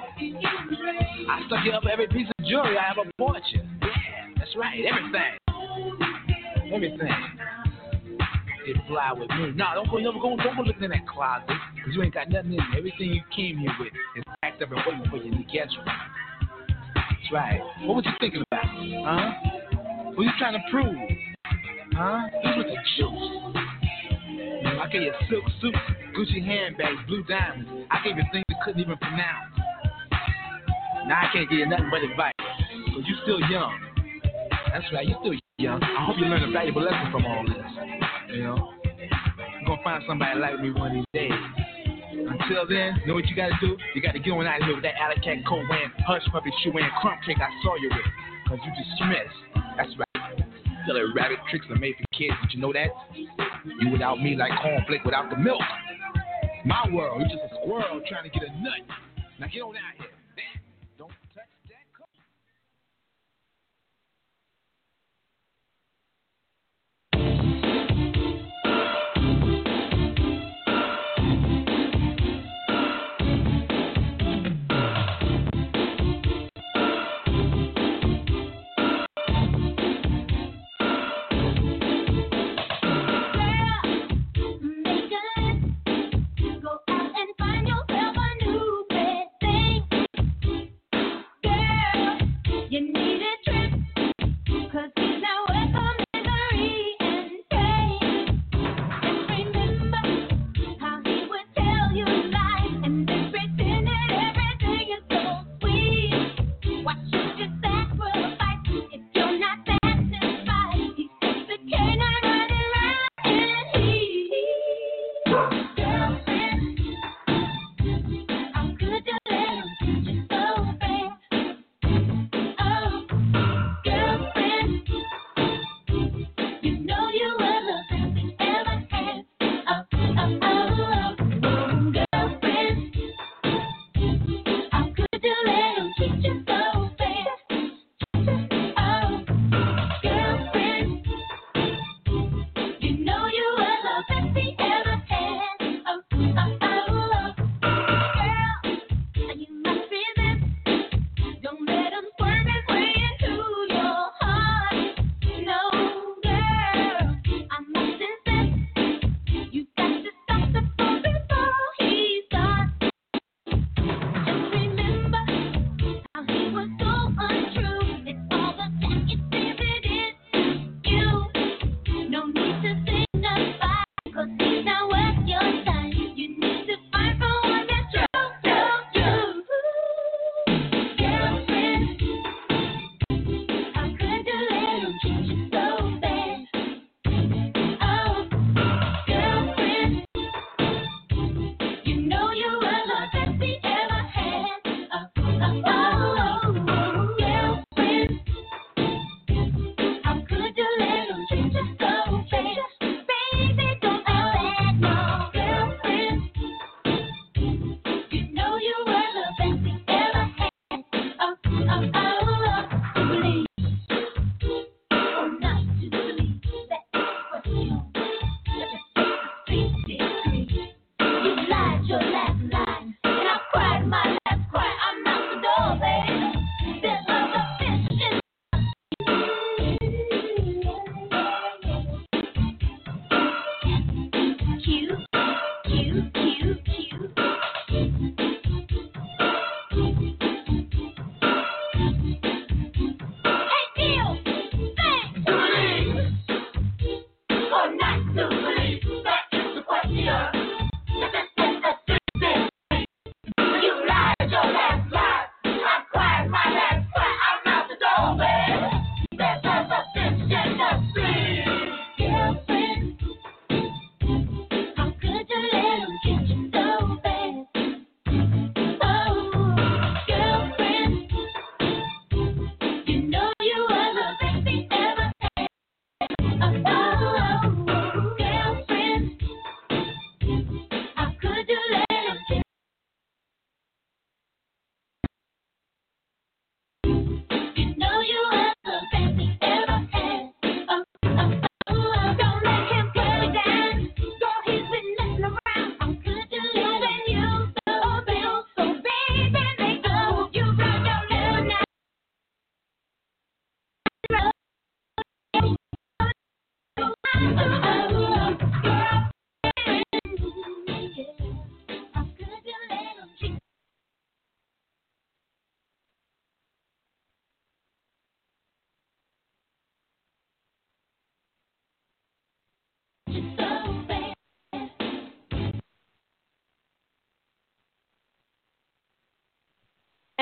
I 1.30 1.44
stuck 1.48 1.64
you 1.64 1.72
up 1.74 1.84
every 1.92 2.08
piece 2.08 2.28
of 2.28 2.46
jewelry 2.46 2.78
I 2.78 2.92
ever 2.92 3.10
bought 3.18 3.42
you. 3.52 3.62
Yeah, 3.82 4.30
that's 4.38 4.56
right. 4.56 4.84
Everything. 4.86 5.38
Everything. 6.74 7.08
It 8.66 8.78
fly 8.88 9.12
with 9.14 9.30
me. 9.30 9.52
No, 9.56 9.66
don't 9.76 9.92
go, 9.92 9.98
never 9.98 10.20
go, 10.20 10.36
don't 10.38 10.56
go 10.56 10.64
looking 10.64 10.84
in 10.84 10.92
that 10.92 11.08
closet. 11.08 11.48
Cause 11.48 11.94
you 11.94 12.02
ain't 12.02 12.14
got 12.14 12.30
nothing 12.30 12.52
in 12.52 12.58
there. 12.58 12.78
Everything 12.78 13.12
you 13.12 13.22
came 13.36 13.58
here 13.58 13.76
with 13.78 13.94
is 14.16 14.24
packed 14.42 14.62
up 14.62 14.72
and 14.72 14.82
waiting 14.88 15.10
for 15.12 15.18
you 15.18 15.32
the 15.32 15.44
guest 15.44 15.76
room. 15.78 15.86
That's 16.96 17.32
right. 17.32 17.60
What 17.82 17.98
was 17.98 18.06
you 18.06 18.14
thinking 18.20 18.44
about? 18.50 18.66
Huh? 18.66 20.12
What 20.16 20.24
you 20.24 20.32
trying 20.40 20.54
to 20.54 20.64
prove? 20.72 20.96
Huh? 21.94 22.28
This 22.42 22.56
was 22.58 22.66
the 22.66 22.80
juice. 22.98 23.74
I 24.82 24.88
gave 24.88 25.04
you 25.04 25.14
silk 25.30 25.44
suits, 25.62 25.78
Gucci 26.18 26.44
handbags, 26.44 27.00
blue 27.08 27.24
diamonds. 27.24 27.70
I 27.92 28.04
gave 28.04 28.18
you 28.18 28.24
things 28.32 28.46
you 28.50 28.56
couldn't 28.64 28.82
even 28.82 28.98
pronounce. 28.98 29.54
Now 31.06 31.22
I 31.22 31.30
can't 31.34 31.50
give 31.50 31.60
you 31.60 31.68
nothing 31.68 31.90
but 31.92 32.02
advice. 32.02 32.34
Cause 32.40 33.04
you 33.06 33.16
still 33.24 33.40
young. 33.52 33.83
That's 34.74 34.90
right, 34.92 35.06
you 35.06 35.14
still 35.22 35.38
young. 35.62 35.78
I 35.84 36.06
hope 36.10 36.18
you 36.18 36.26
learn 36.26 36.42
a 36.42 36.50
valuable 36.50 36.82
lesson 36.82 37.14
from 37.14 37.30
all 37.30 37.46
this. 37.46 37.62
You 38.34 38.42
know? 38.42 38.74
You're 38.82 39.70
gonna 39.70 39.84
find 39.84 40.02
somebody 40.10 40.40
like 40.40 40.58
me 40.62 40.74
one 40.74 40.90
of 40.90 40.98
these 40.98 41.14
days. 41.14 41.40
Until 42.10 42.66
then, 42.66 42.98
know 43.06 43.14
what 43.14 43.30
you 43.30 43.36
gotta 43.36 43.54
do? 43.62 43.78
You 43.94 44.02
gotta 44.02 44.18
get 44.18 44.34
on 44.34 44.48
out 44.50 44.62
of 44.62 44.66
here 44.66 44.74
with 44.74 44.82
that 44.82 44.98
alley 44.98 45.22
cat 45.22 45.46
coat 45.46 45.62
wearing, 45.70 45.94
hush 46.10 46.26
puppy 46.32 46.50
shoe 46.64 46.74
wearing, 46.74 46.90
crump 47.06 47.22
cake 47.22 47.38
I 47.38 47.54
saw 47.62 47.78
you 47.78 47.94
with. 47.94 48.10
Cause 48.50 48.58
you 48.66 48.74
dismissed. 48.74 49.38
That's 49.78 49.94
right. 49.94 50.42
Tell 50.90 50.98
Silly 50.98 51.06
rabbit 51.14 51.38
tricks 51.52 51.68
are 51.70 51.78
made 51.78 51.94
for 51.94 52.10
kids. 52.18 52.34
Did 52.42 52.58
you 52.58 52.60
know 52.60 52.74
that? 52.74 52.90
You 53.78 53.92
without 53.92 54.18
me 54.26 54.36
like 54.36 54.58
cornflake 54.58 55.06
without 55.06 55.30
the 55.30 55.38
milk. 55.38 55.62
My 56.66 56.90
world, 56.90 57.22
you're 57.22 57.30
just 57.30 57.46
a 57.46 57.62
squirrel 57.62 58.02
trying 58.10 58.26
to 58.26 58.34
get 58.34 58.50
a 58.50 58.52
nut. 58.58 58.82
Now 59.38 59.46
get 59.54 59.62
on 59.62 59.78
out 59.78 60.02
here. 60.02 60.13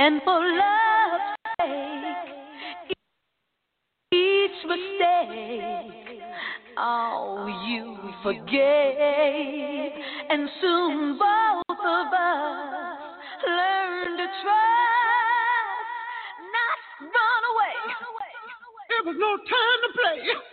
And 0.04 0.20
for 0.24 0.34
love's 0.34 1.38
sake, 1.62 2.98
each 4.12 4.66
mistake, 4.66 6.24
oh, 6.76 7.46
you 7.68 7.96
forgave. 8.24 9.92
And 10.28 10.50
soon 10.60 11.20
both 11.20 11.78
of 11.86 12.08
us 12.18 12.98
learned 13.46 14.18
to 14.18 14.26
trust, 14.42 15.86
not 16.50 16.80
run 17.02 17.44
away. 17.54 17.78
There 18.90 19.04
was 19.06 19.18
no 19.20 19.38
time 19.38 19.80
to 19.86 19.90
play. 20.02 20.51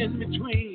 in 0.00 0.18
between. 0.18 0.69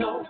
Know. 0.00 0.26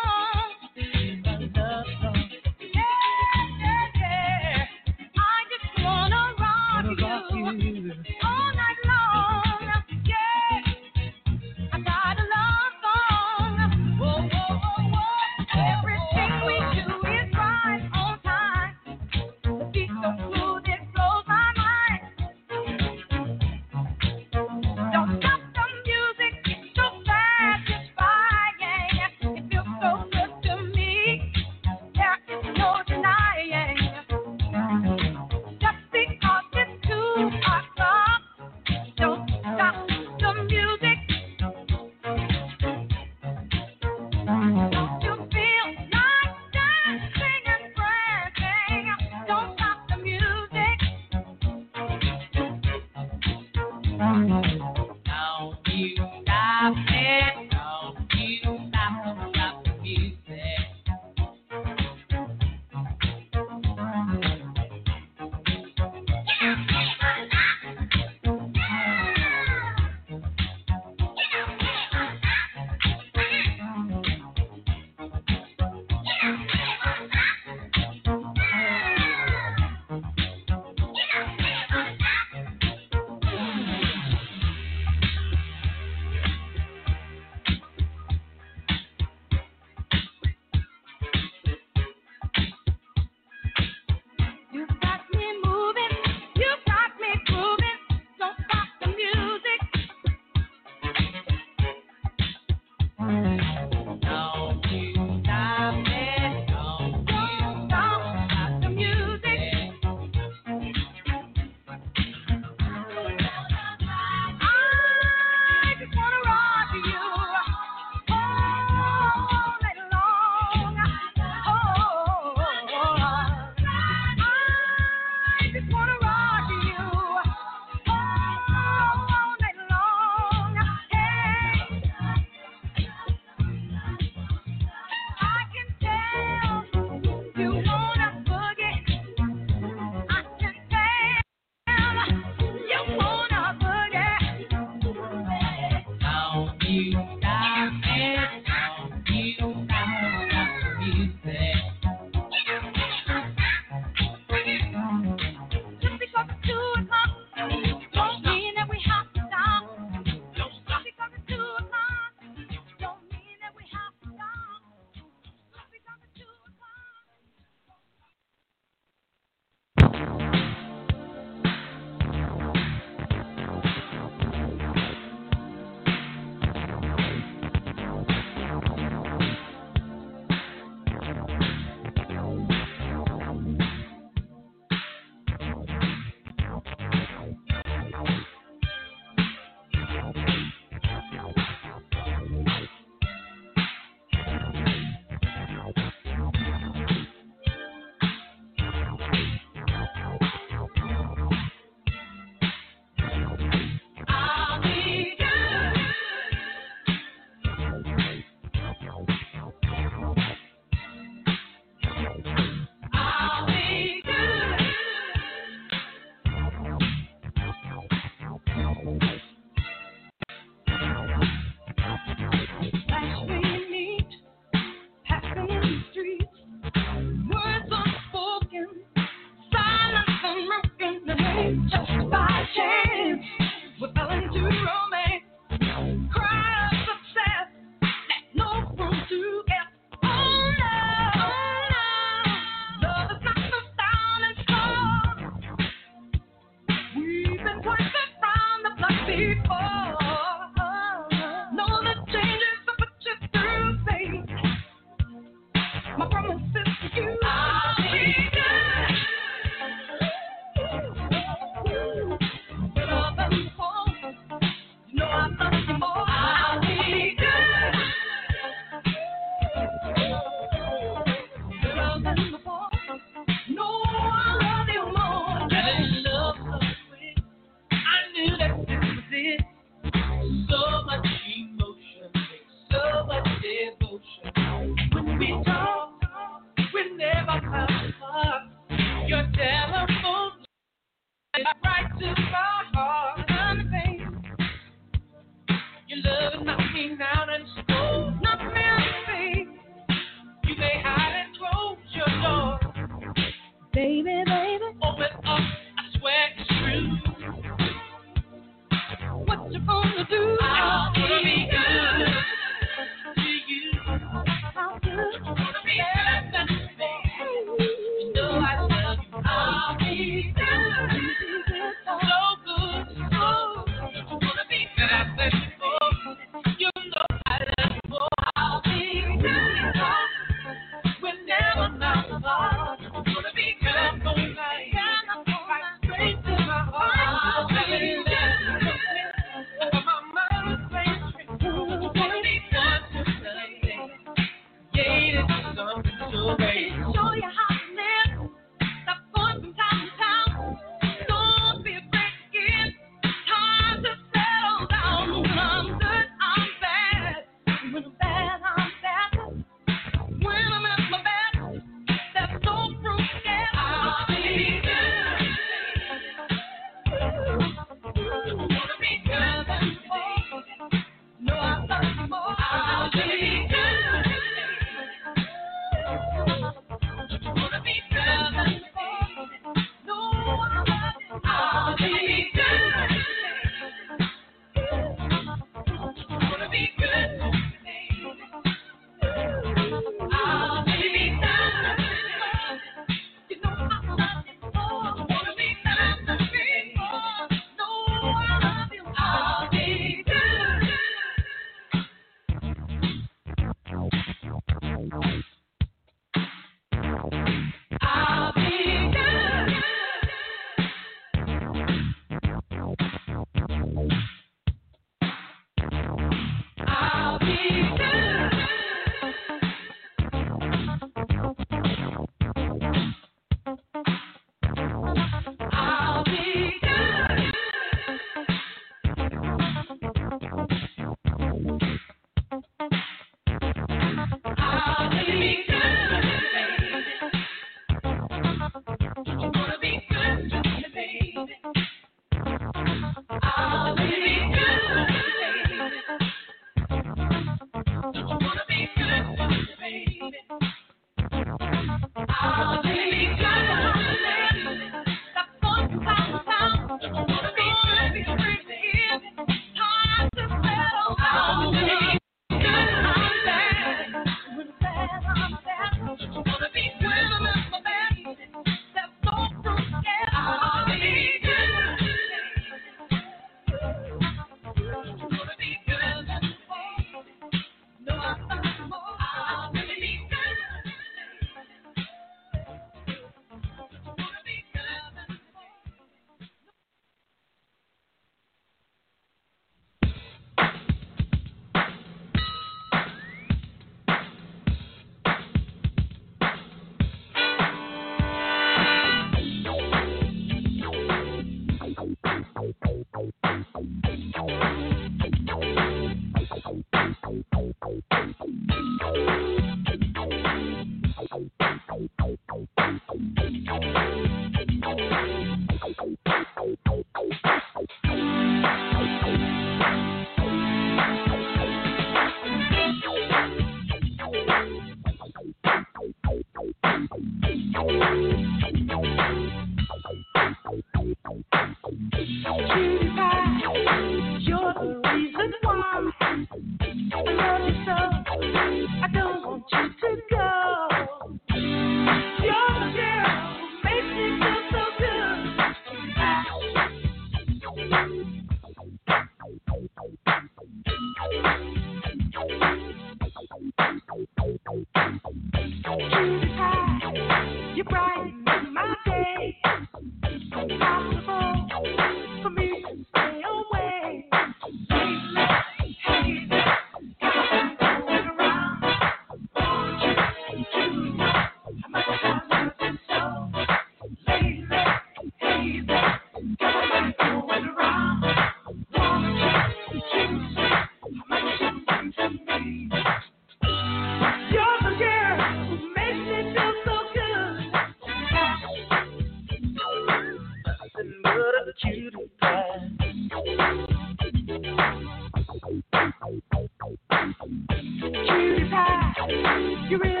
You 599.71 599.77
really 599.77 600.00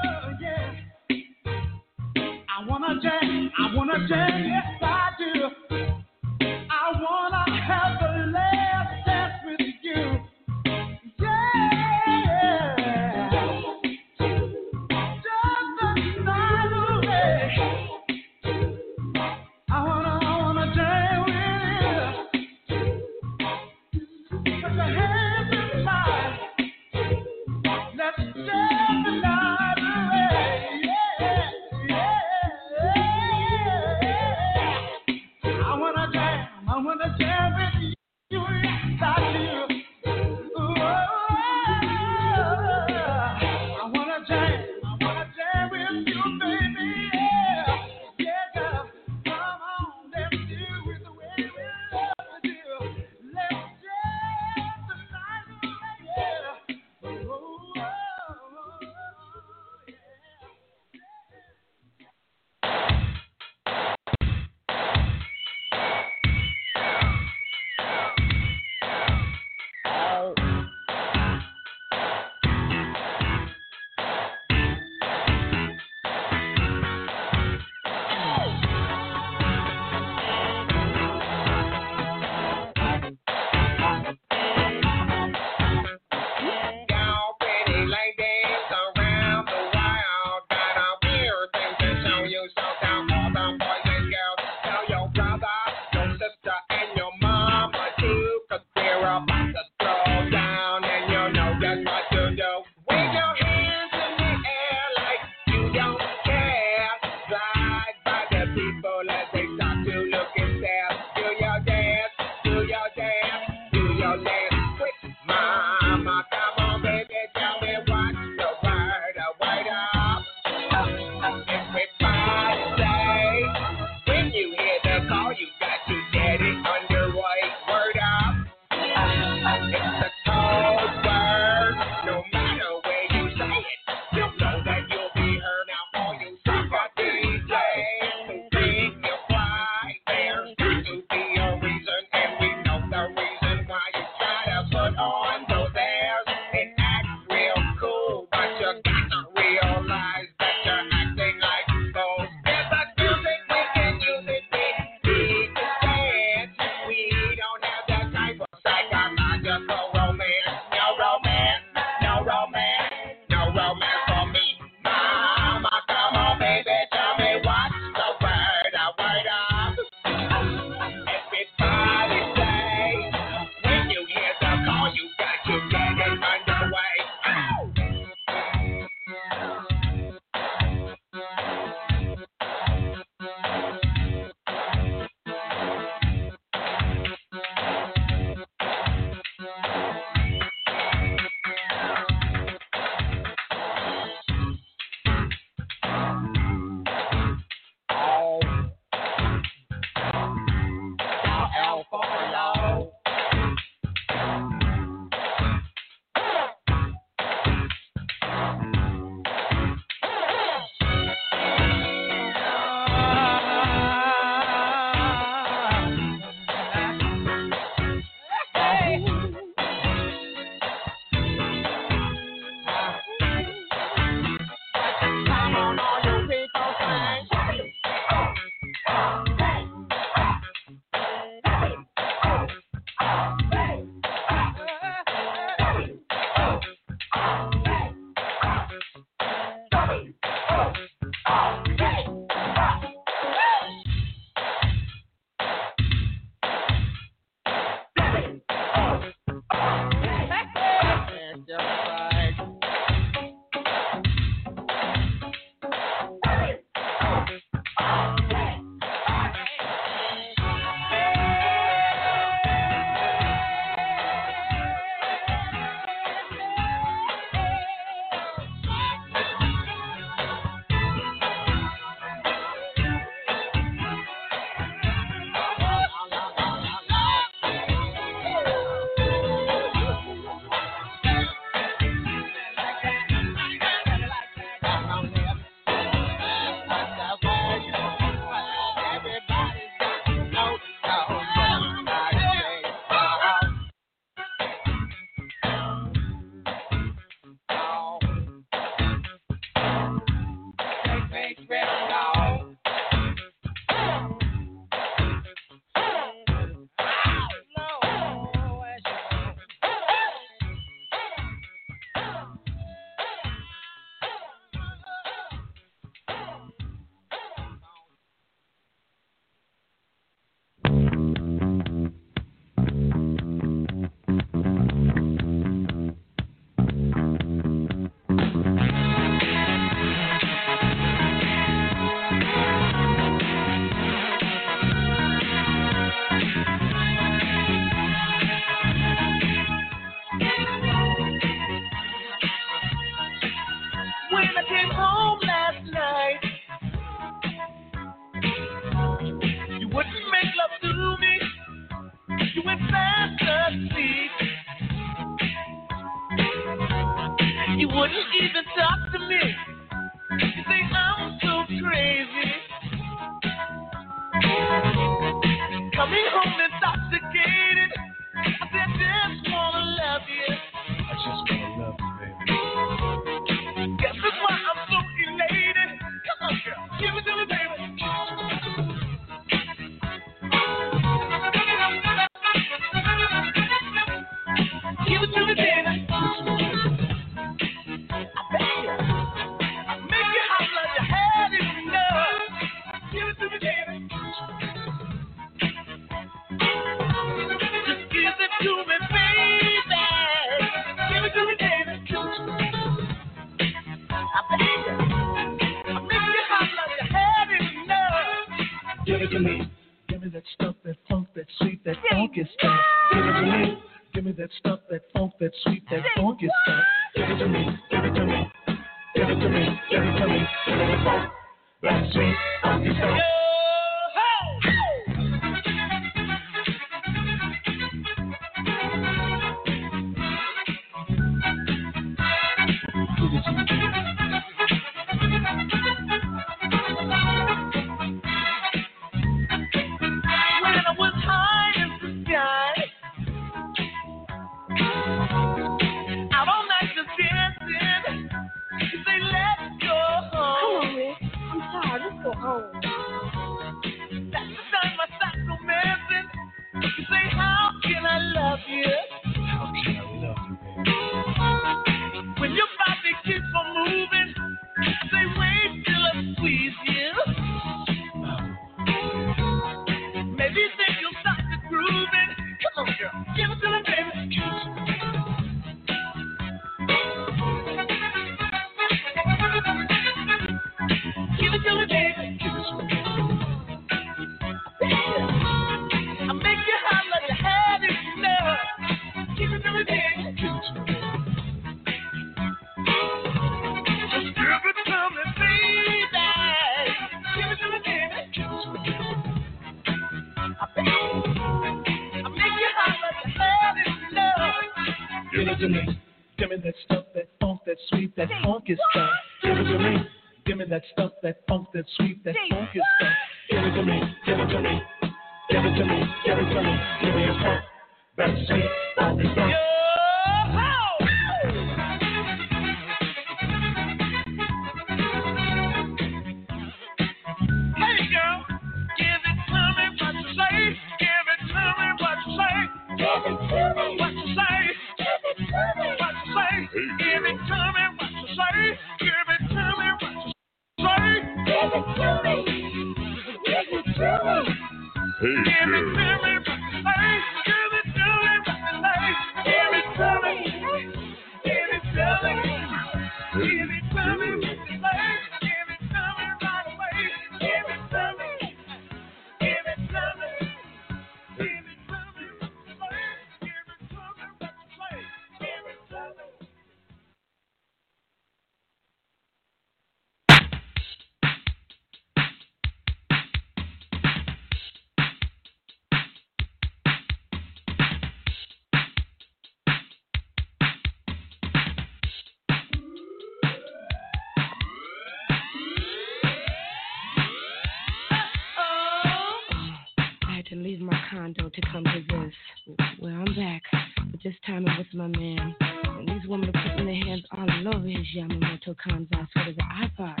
This 594.04 594.14
time 594.26 594.44
it 594.48 594.58
with 594.58 594.74
my 594.74 594.88
man. 594.88 595.36
And 595.40 595.88
these 595.88 596.08
women 596.08 596.30
are 596.34 596.42
putting 596.42 596.66
their 596.66 596.74
hands 596.74 597.04
all 597.12 597.54
over 597.54 597.68
his 597.68 597.86
Yamamoto 597.96 598.56
Kansai 598.66 599.06
sweater 599.12 599.30
of 599.30 599.36
the 599.36 599.42
iPod. 599.42 600.00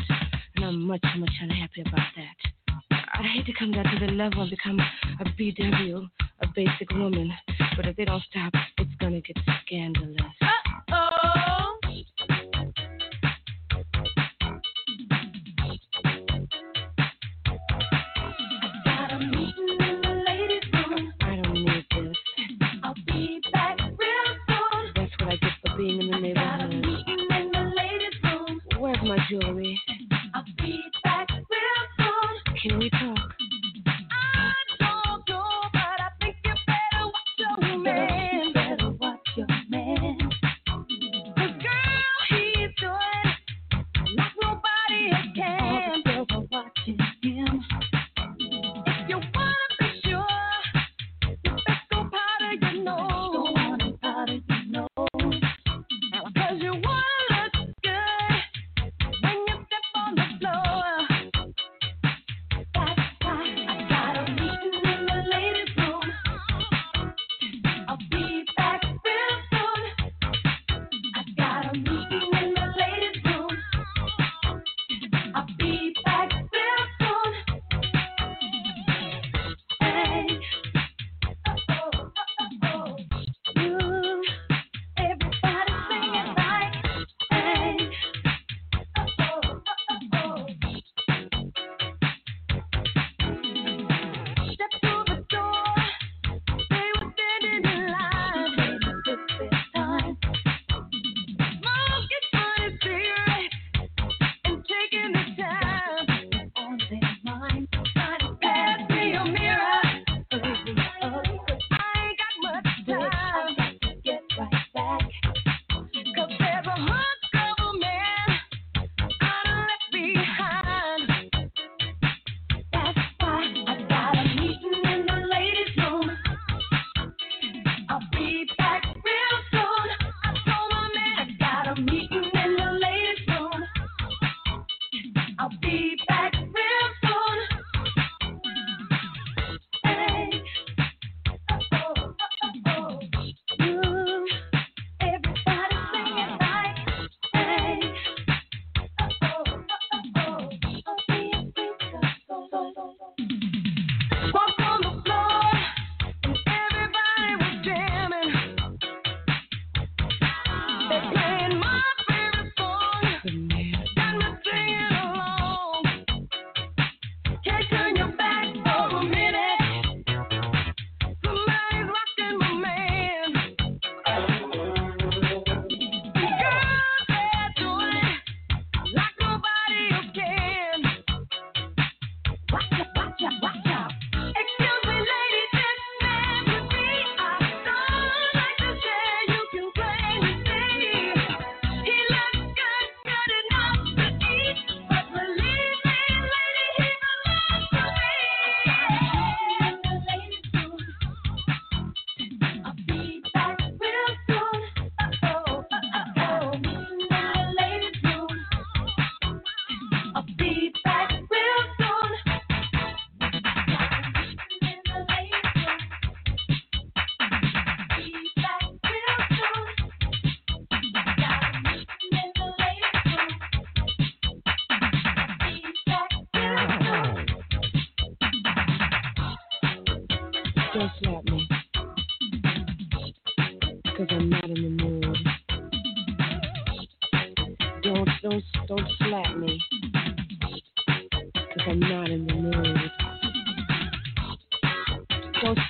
And 0.56 0.64
I'm 0.64 0.82
much, 0.82 1.04
much 1.18 1.30
unhappy 1.40 1.82
about 1.82 2.08
that. 2.16 2.80
I 3.14 3.22
hate 3.22 3.46
to 3.46 3.52
come 3.56 3.70
down 3.70 3.84
to 3.84 4.04
the 4.04 4.10
level 4.10 4.42
and 4.42 4.50
become 4.50 4.80
a 4.80 5.24
BW, 5.24 6.08
a 6.40 6.46
basic 6.48 6.90
woman. 6.90 7.32
But 7.76 7.86
if 7.86 7.96
they 7.96 8.04
don't 8.04 8.22
stop, 8.24 8.52
it's 8.78 8.90
gonna 8.98 9.20
get 9.20 9.36
scandalous. 9.64 10.41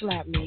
Slap 0.03 0.29
me. 0.29 0.42